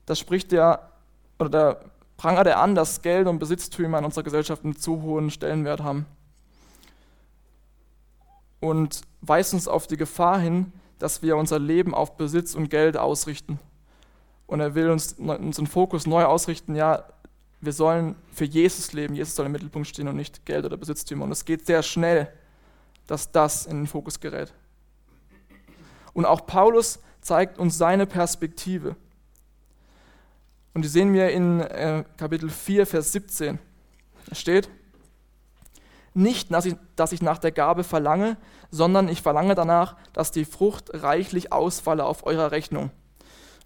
Da 0.06 0.14
spricht 0.14 0.52
der, 0.52 0.90
oder 1.38 1.48
da 1.48 1.80
prangert 2.16 2.46
er 2.46 2.60
an, 2.60 2.74
dass 2.74 3.02
Geld 3.02 3.26
und 3.26 3.38
Besitztümer 3.38 3.98
in 3.98 4.04
unserer 4.04 4.24
Gesellschaft 4.24 4.64
einen 4.64 4.76
zu 4.76 5.02
hohen 5.02 5.30
Stellenwert 5.30 5.82
haben. 5.82 6.06
Und 8.60 9.02
weist 9.20 9.54
uns 9.54 9.68
auf 9.68 9.86
die 9.86 9.96
Gefahr 9.96 10.38
hin, 10.40 10.72
dass 10.98 11.22
wir 11.22 11.36
unser 11.36 11.58
Leben 11.58 11.94
auf 11.94 12.16
Besitz 12.16 12.54
und 12.54 12.70
Geld 12.70 12.96
ausrichten. 12.96 13.60
Und 14.46 14.60
er 14.60 14.74
will 14.74 14.90
uns 14.90 15.12
unseren 15.12 15.66
Fokus 15.66 16.06
neu 16.06 16.24
ausrichten, 16.24 16.74
ja, 16.74 17.04
wir 17.60 17.72
sollen 17.72 18.14
für 18.32 18.44
Jesus 18.44 18.92
leben, 18.92 19.14
Jesus 19.14 19.34
soll 19.34 19.46
im 19.46 19.52
Mittelpunkt 19.52 19.88
stehen 19.88 20.08
und 20.08 20.16
nicht 20.16 20.46
Geld 20.46 20.64
oder 20.64 20.76
Besitztümer. 20.76 21.24
Und 21.24 21.32
es 21.32 21.44
geht 21.44 21.66
sehr 21.66 21.82
schnell, 21.82 22.32
dass 23.06 23.32
das 23.32 23.66
in 23.66 23.78
den 23.78 23.86
Fokus 23.86 24.20
gerät. 24.20 24.52
Und 26.12 26.24
auch 26.24 26.46
Paulus 26.46 27.00
zeigt 27.20 27.58
uns 27.58 27.76
seine 27.76 28.06
Perspektive. 28.06 28.96
Und 30.74 30.82
die 30.82 30.88
sehen 30.88 31.12
wir 31.12 31.30
in 31.30 31.60
äh, 31.60 32.04
Kapitel 32.16 32.48
4, 32.50 32.86
Vers 32.86 33.12
17. 33.12 33.58
Da 34.28 34.34
steht, 34.34 34.70
nicht, 36.14 36.50
dass 36.52 37.12
ich, 37.12 37.22
nach 37.22 37.38
der 37.38 37.52
Gabe 37.52 37.84
verlange, 37.84 38.36
sondern 38.70 39.08
ich 39.08 39.22
verlange 39.22 39.54
danach, 39.54 39.96
dass 40.12 40.30
die 40.30 40.44
Frucht 40.44 40.90
reichlich 40.92 41.52
ausfalle 41.52 42.04
auf 42.04 42.26
eurer 42.26 42.50
Rechnung. 42.50 42.90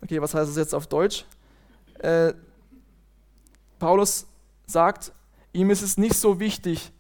Okay, 0.03 0.21
was 0.21 0.35
heißt 0.35 0.51
das 0.51 0.57
jetzt 0.57 0.75
auf 0.75 0.87
Deutsch? 0.87 1.25
Äh, 2.01 2.35
Paulus 3.79 4.27
sagt, 4.67 5.13
ihm 5.53 5.71
ist 5.71 5.83
es 5.83 5.97
nicht 5.99 6.15
so 6.15 6.41
wichtig, 6.41 6.93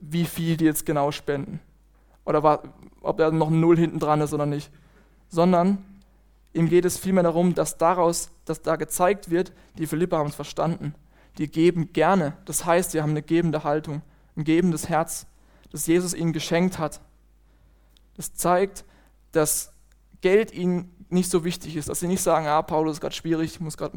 wie 0.00 0.24
viel 0.24 0.56
die 0.56 0.64
jetzt 0.64 0.86
genau 0.86 1.10
spenden. 1.10 1.60
Oder 2.24 2.42
war, 2.42 2.62
ob 3.00 3.18
da 3.18 3.30
noch 3.30 3.48
ein 3.48 3.60
Null 3.60 3.76
hinten 3.76 3.98
dran 3.98 4.20
ist 4.20 4.32
oder 4.32 4.46
nicht. 4.46 4.70
Sondern 5.28 5.84
ihm 6.52 6.68
geht 6.68 6.84
es 6.84 6.98
vielmehr 6.98 7.24
darum, 7.24 7.54
dass 7.54 7.78
daraus, 7.78 8.30
dass 8.44 8.62
da 8.62 8.76
gezeigt 8.76 9.30
wird, 9.30 9.52
die 9.76 9.86
Philipper 9.86 10.18
haben 10.18 10.28
es 10.28 10.34
verstanden. 10.34 10.94
Die 11.38 11.48
geben 11.48 11.92
gerne. 11.92 12.36
Das 12.44 12.64
heißt, 12.64 12.90
sie 12.90 13.00
haben 13.00 13.10
eine 13.10 13.22
gebende 13.22 13.64
Haltung, 13.64 14.02
ein 14.38 14.44
gebendes 14.44 14.88
Herz, 14.88 15.26
das 15.70 15.86
Jesus 15.86 16.14
ihnen 16.14 16.32
geschenkt 16.32 16.78
hat. 16.78 17.00
Das 18.16 18.34
zeigt, 18.34 18.84
dass 19.32 19.72
Geld 20.20 20.52
ihnen 20.52 20.94
nicht 21.10 21.30
so 21.30 21.44
wichtig 21.44 21.76
ist, 21.76 21.88
dass 21.88 22.00
sie 22.00 22.06
nicht 22.06 22.22
sagen, 22.22 22.46
ah, 22.46 22.62
Paulus 22.62 22.94
ist 22.94 23.00
gerade 23.00 23.14
schwierig, 23.14 23.52
ich 23.54 23.60
muss 23.60 23.76
gerade 23.76 23.96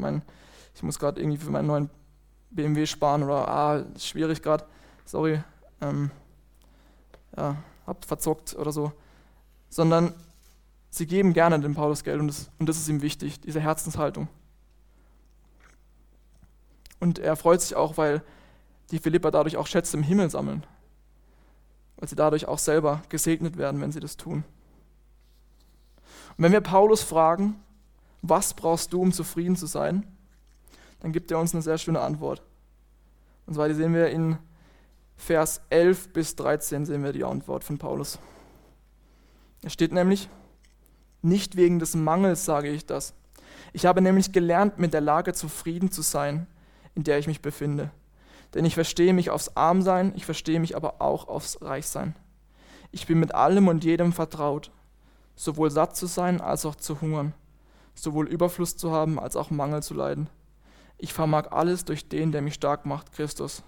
irgendwie 1.20 1.38
für 1.38 1.50
meinen 1.50 1.66
neuen 1.66 1.90
BMW 2.50 2.86
sparen 2.86 3.22
oder 3.22 3.48
ah, 3.48 3.76
ist 3.94 4.06
schwierig 4.06 4.42
gerade, 4.42 4.64
sorry, 5.04 5.42
ähm, 5.80 6.10
ja, 7.36 7.56
habt 7.86 8.04
verzockt 8.04 8.54
oder 8.54 8.72
so, 8.72 8.92
sondern 9.68 10.14
sie 10.90 11.06
geben 11.06 11.32
gerne 11.32 11.58
dem 11.60 11.74
Paulus 11.74 12.04
Geld 12.04 12.20
und 12.20 12.28
das, 12.28 12.50
und 12.58 12.68
das 12.68 12.78
ist 12.78 12.88
ihm 12.88 13.02
wichtig, 13.02 13.40
diese 13.40 13.60
Herzenshaltung. 13.60 14.28
Und 17.00 17.18
er 17.18 17.36
freut 17.36 17.60
sich 17.60 17.74
auch, 17.74 17.96
weil 17.96 18.22
die 18.92 18.98
Philipper 18.98 19.30
dadurch 19.30 19.56
auch 19.56 19.66
Schätze 19.66 19.96
im 19.96 20.02
Himmel 20.02 20.30
sammeln, 20.30 20.64
weil 21.96 22.08
sie 22.08 22.14
dadurch 22.14 22.46
auch 22.46 22.58
selber 22.58 23.02
gesegnet 23.08 23.56
werden, 23.56 23.80
wenn 23.80 23.90
sie 23.90 24.00
das 24.00 24.16
tun. 24.16 24.44
Und 26.36 26.44
wenn 26.44 26.52
wir 26.52 26.60
Paulus 26.60 27.02
fragen, 27.02 27.56
was 28.20 28.54
brauchst 28.54 28.92
du, 28.92 29.00
um 29.00 29.12
zufrieden 29.12 29.56
zu 29.56 29.66
sein, 29.66 30.06
dann 31.00 31.12
gibt 31.12 31.30
er 31.30 31.38
uns 31.38 31.52
eine 31.52 31.62
sehr 31.62 31.78
schöne 31.78 32.00
Antwort. 32.00 32.42
Und 33.46 33.54
zwar 33.54 33.68
die 33.68 33.74
sehen 33.74 33.94
wir 33.94 34.08
in 34.10 34.38
Vers 35.16 35.60
11 35.70 36.12
bis 36.12 36.36
13 36.36 36.84
sehen 36.84 37.02
wir 37.02 37.12
die 37.12 37.24
Antwort 37.24 37.64
von 37.64 37.78
Paulus. 37.78 38.18
Es 39.62 39.72
steht 39.72 39.92
nämlich, 39.92 40.28
nicht 41.22 41.56
wegen 41.56 41.78
des 41.78 41.94
Mangels 41.94 42.44
sage 42.44 42.70
ich 42.70 42.86
das. 42.86 43.14
Ich 43.72 43.86
habe 43.86 44.02
nämlich 44.02 44.32
gelernt, 44.32 44.78
mit 44.78 44.92
der 44.92 45.00
Lage 45.00 45.32
zufrieden 45.32 45.90
zu 45.90 46.02
sein, 46.02 46.46
in 46.94 47.04
der 47.04 47.18
ich 47.18 47.26
mich 47.26 47.40
befinde. 47.40 47.90
Denn 48.54 48.64
ich 48.64 48.74
verstehe 48.74 49.14
mich 49.14 49.30
aufs 49.30 49.56
Armsein, 49.56 50.12
ich 50.14 50.24
verstehe 50.24 50.60
mich 50.60 50.76
aber 50.76 51.00
auch 51.00 51.28
aufs 51.28 51.62
Reichsein. 51.62 52.14
Ich 52.90 53.06
bin 53.06 53.18
mit 53.18 53.34
allem 53.34 53.68
und 53.68 53.84
jedem 53.84 54.12
vertraut, 54.12 54.70
sowohl 55.34 55.70
satt 55.70 55.96
zu 55.96 56.06
sein 56.06 56.40
als 56.40 56.66
auch 56.66 56.74
zu 56.74 57.00
hungern, 57.00 57.32
sowohl 57.94 58.28
Überfluss 58.28 58.76
zu 58.76 58.92
haben 58.92 59.18
als 59.18 59.36
auch 59.36 59.50
Mangel 59.50 59.82
zu 59.82 59.94
leiden. 59.94 60.28
Ich 60.98 61.14
vermag 61.14 61.50
alles 61.50 61.84
durch 61.84 62.08
den, 62.08 62.32
der 62.32 62.42
mich 62.42 62.54
stark 62.54 62.84
macht, 62.86 63.12
Christus. 63.12 63.62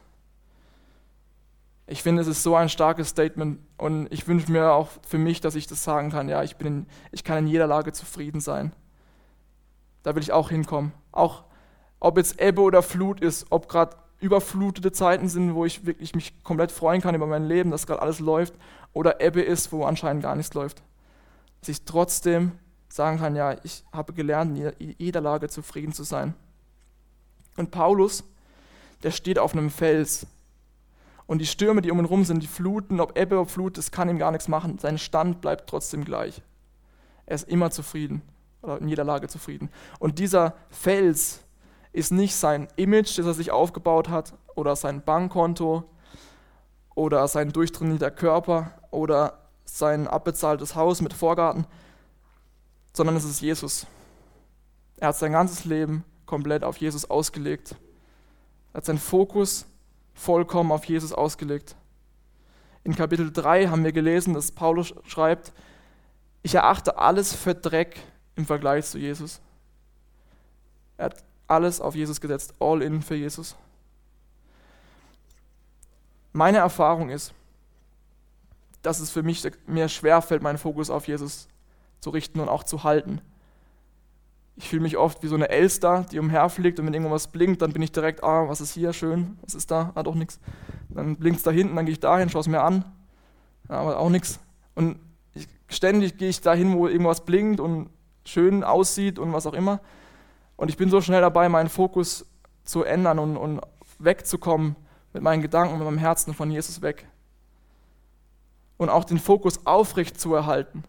Ich 1.87 2.03
finde, 2.03 2.23
es 2.23 2.29
ist 2.29 2.43
so 2.43 2.55
ein 2.55 2.69
starkes 2.69 3.09
Statement 3.09 3.59
und 3.77 4.11
ich 4.13 4.27
wünsche 4.27 4.51
mir 4.51 4.73
auch 4.73 4.89
für 5.07 5.19
mich, 5.19 5.41
dass 5.41 5.55
ich 5.55 5.67
das 5.67 5.85
sagen 5.85 6.11
kann. 6.11 6.29
Ja, 6.29 6.43
ich, 6.43 6.57
bin 6.57 6.67
in, 6.67 6.87
ich 7.13 7.25
kann 7.25 7.39
in 7.39 7.47
jeder 7.47 7.67
Lage 7.67 7.93
zufrieden 7.93 8.41
sein. 8.41 8.73
Da 10.03 10.15
will 10.15 10.23
ich 10.23 10.33
auch 10.33 10.51
hinkommen. 10.51 10.93
Auch 11.13 11.45
ob 12.01 12.17
jetzt 12.17 12.41
Ebbe 12.41 12.63
oder 12.63 12.83
Flut 12.83 13.21
ist, 13.21 13.47
ob 13.51 13.69
gerade 13.69 13.97
überflutete 14.25 14.91
Zeiten 14.91 15.29
sind, 15.29 15.55
wo 15.55 15.65
ich 15.65 15.87
wirklich 15.87 16.15
mich 16.15 16.43
komplett 16.43 16.73
freuen 16.73 17.01
kann 17.01 17.15
über 17.15 17.27
mein 17.27 17.45
Leben, 17.45 17.71
dass 17.71 17.87
gerade 17.87 18.03
alles 18.03 18.21
läuft, 18.21 18.55
oder 18.93 19.21
Ebbe 19.21 19.43
ist, 19.43 19.73
wo 19.73 19.85
anscheinend 19.85 20.23
gar 20.23 20.35
nichts 20.35 20.55
läuft. 20.55 20.83
Dass 21.61 21.69
ich 21.69 21.85
trotzdem 21.85 22.53
sagen 22.89 23.19
kann, 23.19 23.37
ja, 23.37 23.57
ich 23.65 23.85
habe 23.93 24.13
gelernt, 24.13 24.59
in 24.79 24.95
jeder 24.99 25.21
Lage 25.21 25.49
zufrieden 25.49 25.93
zu 25.93 26.05
sein. 26.05 26.35
Und 27.57 27.71
Paulus, 27.71 28.25
der 29.03 29.11
steht 29.11 29.39
auf 29.39 29.53
einem 29.53 29.71
Fels. 29.71 30.27
Und 31.27 31.39
die 31.39 31.47
Stürme, 31.47 31.83
die 31.83 31.91
um 31.91 31.99
ihn 31.99 32.05
rum 32.05 32.25
sind, 32.25 32.43
die 32.43 32.47
Fluten, 32.47 33.01
ob 33.01 33.19
Ebbe, 33.19 33.39
ob 33.39 33.51
Flut, 33.51 33.79
das 33.79 33.91
kann 33.91 34.09
ihm 34.09 34.19
gar 34.19 34.31
nichts 34.31 34.49
machen. 34.49 34.79
Sein 34.79 34.99
Stand 34.99 35.41
bleibt 35.41 35.69
trotzdem 35.69 36.05
gleich. 36.05 36.43
Er 37.27 37.35
ist 37.35 37.49
immer 37.49 37.71
zufrieden 37.71 38.23
oder 38.63 38.79
in 38.81 38.89
jeder 38.89 39.05
Lage 39.05 39.29
zufrieden. 39.29 39.71
Und 39.99 40.19
dieser 40.19 40.55
Fels 40.71 41.44
ist 41.95 42.11
nicht 42.11 42.35
sein 42.35 42.67
Image, 42.75 43.17
das 43.19 43.25
er 43.25 43.35
sich 43.35 43.53
aufgebaut 43.53 44.09
hat, 44.09 44.35
oder 44.57 44.75
sein 44.75 45.03
Bankkonto, 45.03 45.85
oder 46.97 47.27
sein 47.29 47.53
durchtrainierter 47.53 48.11
Körper, 48.11 48.73
oder 48.91 49.39
sein 49.65 50.09
abbezahltes 50.09 50.75
Haus 50.75 51.01
mit 51.01 51.13
Vorgarten, 51.13 51.67
sondern 52.93 53.15
es 53.15 53.25
ist 53.25 53.41
Jesus. 53.41 53.87
Er 54.97 55.09
hat 55.09 55.17
sein 55.17 55.33
ganzes 55.33 55.65
Leben 55.65 56.05
komplett 56.27 56.65
auf 56.65 56.79
Jesus 56.79 57.09
ausgelegt. 57.09 57.77
Er 58.73 58.79
hat 58.79 58.85
seinen 58.85 58.99
Fokus 58.99 59.65
vollkommen 60.15 60.73
auf 60.73 60.85
Jesus 60.87 61.13
ausgelegt. 61.13 61.77
In 62.83 62.97
Kapitel 62.97 63.33
3 63.33 63.69
haben 63.69 63.85
wir 63.85 63.93
gelesen, 63.93 64.35
dass 64.35 64.51
Paulus 64.51 64.95
schreibt, 65.07 65.53
ich 66.43 66.57
erachte 66.57 66.99
alles 66.99 67.33
für 67.33 67.55
Dreck 67.55 68.01
im 68.35 68.47
Vergleich 68.47 68.85
zu 68.87 68.99
Jesus. 68.99 69.41
Er 70.97 71.07
hat 71.07 71.25
alles 71.47 71.81
auf 71.81 71.95
Jesus 71.95 72.21
gesetzt, 72.21 72.55
all 72.59 72.83
in 72.83 73.03
für 73.03 73.15
Jesus. 73.15 73.57
Meine 76.33 76.59
Erfahrung 76.59 77.11
ist, 77.11 77.33
dass 78.83 79.01
es 79.01 79.11
für 79.11 79.23
mich 79.23 79.43
mir 79.67 79.89
schwerfällt, 79.89 80.43
meinen 80.43 80.59
Fokus 80.59 80.91
auf 80.91 81.07
Jesus 81.07 81.49
zu 82.01 82.11
richten 82.11 82.41
und 82.41 82.49
auch 82.49 82.65
zu 82.65 82.85
halten. 82.85 83.21
Ich 84.57 84.69
fühle 84.69 84.83
mich 84.83 84.97
oft 84.97 85.23
wie 85.23 85.27
so 85.27 85.35
eine 85.35 85.49
Elster, 85.49 86.07
die 86.13 86.19
umherfliegt 86.19 86.79
und 86.79 86.87
wenn 86.87 86.95
irgendwas 86.95 87.29
blinkt, 87.29 87.63
dann 87.63 87.73
bin 87.73 87.83
ich 87.83 87.93
direkt, 87.93 88.23
ah, 88.23 88.49
was 88.49 88.61
ist 88.61 88.73
hier, 88.73 88.93
schön, 88.93 89.39
was 89.43 89.55
ist 89.55 89.71
da, 89.71 89.93
ah, 89.95 90.03
doch 90.03 90.15
nichts. 90.15 90.39
Dann 90.91 91.17
blinkt 91.17 91.39
es 91.39 91.43
da 91.45 91.51
hinten, 91.51 91.75
dann 91.75 91.87
gehe 91.87 91.95
ich 91.95 92.01
dahin, 92.01 92.29
schaue 92.29 92.43
es 92.43 92.49
mir 92.49 92.63
an, 92.63 92.85
aber 93.69 93.99
auch 93.99 94.11
nichts. 94.11 94.39
Und 94.75 94.99
ich, 95.35 95.49
ständig 95.69 96.19
gehe 96.19 96.29
ich 96.29 96.41
dahin, 96.41 96.75
wo 96.75 96.87
irgendwas 96.87 97.25
blinkt 97.25 97.59
und 97.59 97.91
schön 98.25 98.63
aussieht 98.63 99.19
und 99.19 99.33
was 99.33 99.47
auch 99.47 99.55
immer. 99.55 99.81
Und 100.57 100.69
ich 100.69 100.77
bin 100.77 100.91
so 100.91 101.01
schnell 101.01 101.21
dabei, 101.21 101.49
meinen 101.49 101.69
Fokus 101.69 102.27
zu 102.65 102.85
ändern 102.85 103.19
und, 103.19 103.37
und 103.37 103.61
wegzukommen 103.99 104.77
mit 105.13 105.23
meinen 105.23 105.43
Gedanken, 105.43 105.79
mit 105.79 105.85
meinem 105.85 105.99
Herzen 105.99 106.35
von 106.35 106.51
Jesus 106.51 106.83
weg. 106.83 107.07
Und 108.77 108.89
auch 108.91 109.05
den 109.05 109.19
Fokus 109.19 109.67
aufrecht 109.67 110.21
zu 110.21 110.35
erhalten. 110.35 110.85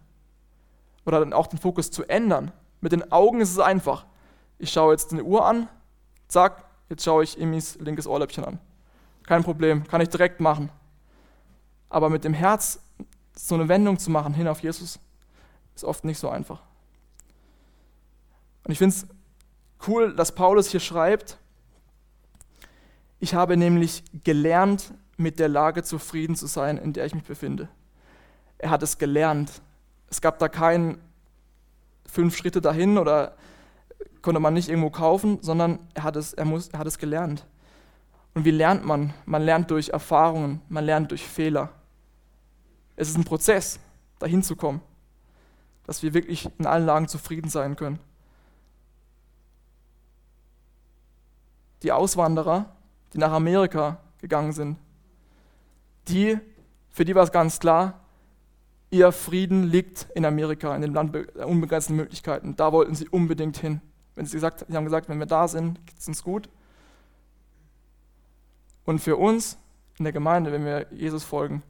Oder 1.05 1.19
dann 1.19 1.33
auch 1.33 1.47
den 1.47 1.59
Fokus 1.59 1.91
zu 1.91 2.03
ändern 2.05 2.51
mit 2.85 2.91
den 2.91 3.11
Augen 3.11 3.41
ist 3.41 3.51
es 3.51 3.57
einfach. 3.57 4.05
Ich 4.59 4.71
schaue 4.71 4.93
jetzt 4.93 5.11
eine 5.11 5.23
Uhr 5.23 5.43
an, 5.43 5.67
zack, 6.27 6.65
jetzt 6.87 7.03
schaue 7.03 7.23
ich 7.23 7.41
Emis 7.41 7.79
linkes 7.79 8.05
Ohrläppchen 8.05 8.45
an. 8.45 8.59
Kein 9.23 9.43
Problem, 9.43 9.87
kann 9.87 10.01
ich 10.01 10.09
direkt 10.09 10.39
machen. 10.39 10.69
Aber 11.89 12.11
mit 12.11 12.23
dem 12.23 12.35
Herz 12.35 12.79
so 13.35 13.55
eine 13.55 13.67
Wendung 13.69 13.97
zu 13.97 14.11
machen 14.11 14.35
hin 14.35 14.47
auf 14.47 14.61
Jesus, 14.61 14.99
ist 15.73 15.83
oft 15.83 16.05
nicht 16.05 16.19
so 16.19 16.29
einfach. 16.29 16.61
Und 18.65 18.71
ich 18.71 18.77
finde 18.77 18.95
es 18.95 19.07
cool, 19.87 20.15
dass 20.15 20.33
Paulus 20.33 20.69
hier 20.69 20.79
schreibt, 20.79 21.37
ich 23.19 23.33
habe 23.33 23.57
nämlich 23.57 24.03
gelernt, 24.23 24.93
mit 25.17 25.39
der 25.39 25.47
Lage 25.47 25.83
zufrieden 25.83 26.35
zu 26.35 26.47
sein, 26.47 26.77
in 26.77 26.93
der 26.93 27.05
ich 27.05 27.15
mich 27.15 27.23
befinde. 27.23 27.69
Er 28.57 28.69
hat 28.69 28.83
es 28.83 28.97
gelernt. 28.97 29.61
Es 30.09 30.21
gab 30.21 30.39
da 30.39 30.49
keinen 30.49 30.99
fünf 32.05 32.35
Schritte 32.35 32.61
dahin 32.61 32.97
oder 32.97 33.35
konnte 34.21 34.39
man 34.39 34.53
nicht 34.53 34.69
irgendwo 34.69 34.89
kaufen, 34.89 35.39
sondern 35.41 35.79
er 35.93 36.03
hat 36.03 36.15
es, 36.15 36.33
er 36.33 36.45
muss, 36.45 36.69
er 36.69 36.79
hat 36.79 36.87
es 36.87 36.97
gelernt. 36.97 37.45
Und 38.33 38.43
wie 38.43 38.51
lernt 38.51 38.85
man? 38.85 39.13
Man 39.25 39.41
lernt 39.43 39.71
durch 39.71 39.89
Erfahrungen, 39.89 40.61
man 40.67 40.83
lernt 40.83 41.11
durch 41.11 41.25
Fehler. 41.25 41.71
Es 42.95 43.09
ist 43.09 43.17
ein 43.17 43.23
Prozess, 43.23 43.79
dahin 44.19 44.43
zu 44.43 44.55
kommen, 44.55 44.81
dass 45.85 46.03
wir 46.03 46.13
wirklich 46.13 46.49
in 46.57 46.65
allen 46.65 46.85
Lagen 46.85 47.07
zufrieden 47.07 47.49
sein 47.49 47.75
können. 47.75 47.99
Die 51.83 51.91
Auswanderer, 51.91 52.65
die 53.13 53.17
nach 53.17 53.31
Amerika 53.31 53.99
gegangen 54.19 54.53
sind, 54.53 54.77
die, 56.07 56.39
für 56.89 57.05
die 57.05 57.15
war 57.15 57.23
es 57.23 57.31
ganz 57.31 57.59
klar, 57.59 58.01
ihr 58.91 59.11
Frieden 59.11 59.63
liegt 59.63 60.07
in 60.15 60.25
Amerika, 60.25 60.75
in 60.75 60.81
dem 60.81 60.93
Land 60.93 61.13
der 61.13 61.47
unbegrenzten 61.47 61.95
Möglichkeiten. 61.95 62.55
Da 62.55 62.71
wollten 62.71 62.95
sie 62.95 63.09
unbedingt 63.09 63.57
hin. 63.57 63.81
Wenn 64.15 64.25
sie, 64.25 64.37
gesagt, 64.37 64.65
sie 64.67 64.75
haben 64.75 64.85
gesagt, 64.85 65.09
wenn 65.09 65.19
wir 65.19 65.25
da 65.25 65.47
sind, 65.47 65.85
geht 65.85 65.99
es 65.99 66.07
uns 66.07 66.23
gut. 66.23 66.49
Und 68.85 68.99
für 68.99 69.17
uns 69.17 69.57
in 69.97 70.05
der 70.05 70.13
Gemeinde, 70.13 70.51
wenn 70.51 70.65
wir 70.65 70.87
Jesus 70.91 71.23
folgen, 71.23 71.63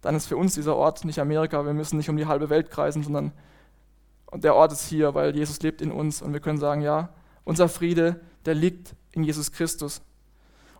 dann 0.00 0.14
ist 0.14 0.26
für 0.26 0.36
uns 0.36 0.54
dieser 0.54 0.76
Ort 0.76 1.04
nicht 1.04 1.18
Amerika. 1.18 1.64
Wir 1.64 1.74
müssen 1.74 1.96
nicht 1.96 2.08
um 2.08 2.16
die 2.16 2.26
halbe 2.26 2.50
Welt 2.50 2.70
kreisen, 2.70 3.02
sondern 3.02 3.32
der 4.32 4.54
Ort 4.54 4.72
ist 4.72 4.86
hier, 4.86 5.14
weil 5.14 5.34
Jesus 5.34 5.60
lebt 5.62 5.82
in 5.82 5.90
uns 5.90 6.22
und 6.22 6.32
wir 6.32 6.40
können 6.40 6.58
sagen, 6.58 6.82
ja, 6.82 7.10
unser 7.44 7.68
Friede, 7.68 8.20
der 8.44 8.54
liegt 8.54 8.94
in 9.12 9.24
Jesus 9.24 9.52
Christus. 9.52 10.02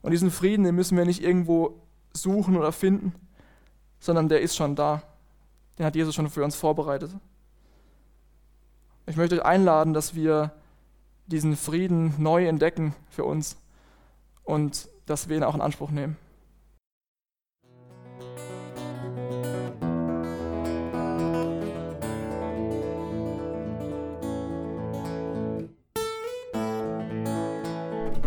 Und 0.02 0.12
diesen 0.12 0.30
Frieden, 0.30 0.64
den 0.64 0.74
müssen 0.74 0.96
wir 0.96 1.04
nicht 1.04 1.22
irgendwo 1.22 1.80
suchen 2.12 2.56
oder 2.56 2.72
finden, 2.72 3.14
sondern 3.98 4.28
der 4.28 4.40
ist 4.40 4.56
schon 4.56 4.76
da. 4.76 5.02
Den 5.78 5.86
hat 5.86 5.96
Jesus 5.96 6.14
schon 6.14 6.30
für 6.30 6.44
uns 6.44 6.56
vorbereitet. 6.56 7.10
Ich 9.06 9.16
möchte 9.16 9.36
euch 9.36 9.44
einladen, 9.44 9.92
dass 9.92 10.14
wir 10.14 10.52
diesen 11.26 11.56
Frieden 11.56 12.14
neu 12.18 12.46
entdecken 12.46 12.94
für 13.08 13.24
uns 13.24 13.56
und 14.44 14.88
dass 15.06 15.28
wir 15.28 15.36
ihn 15.36 15.42
auch 15.42 15.54
in 15.54 15.60
Anspruch 15.60 15.90
nehmen. 15.90 16.16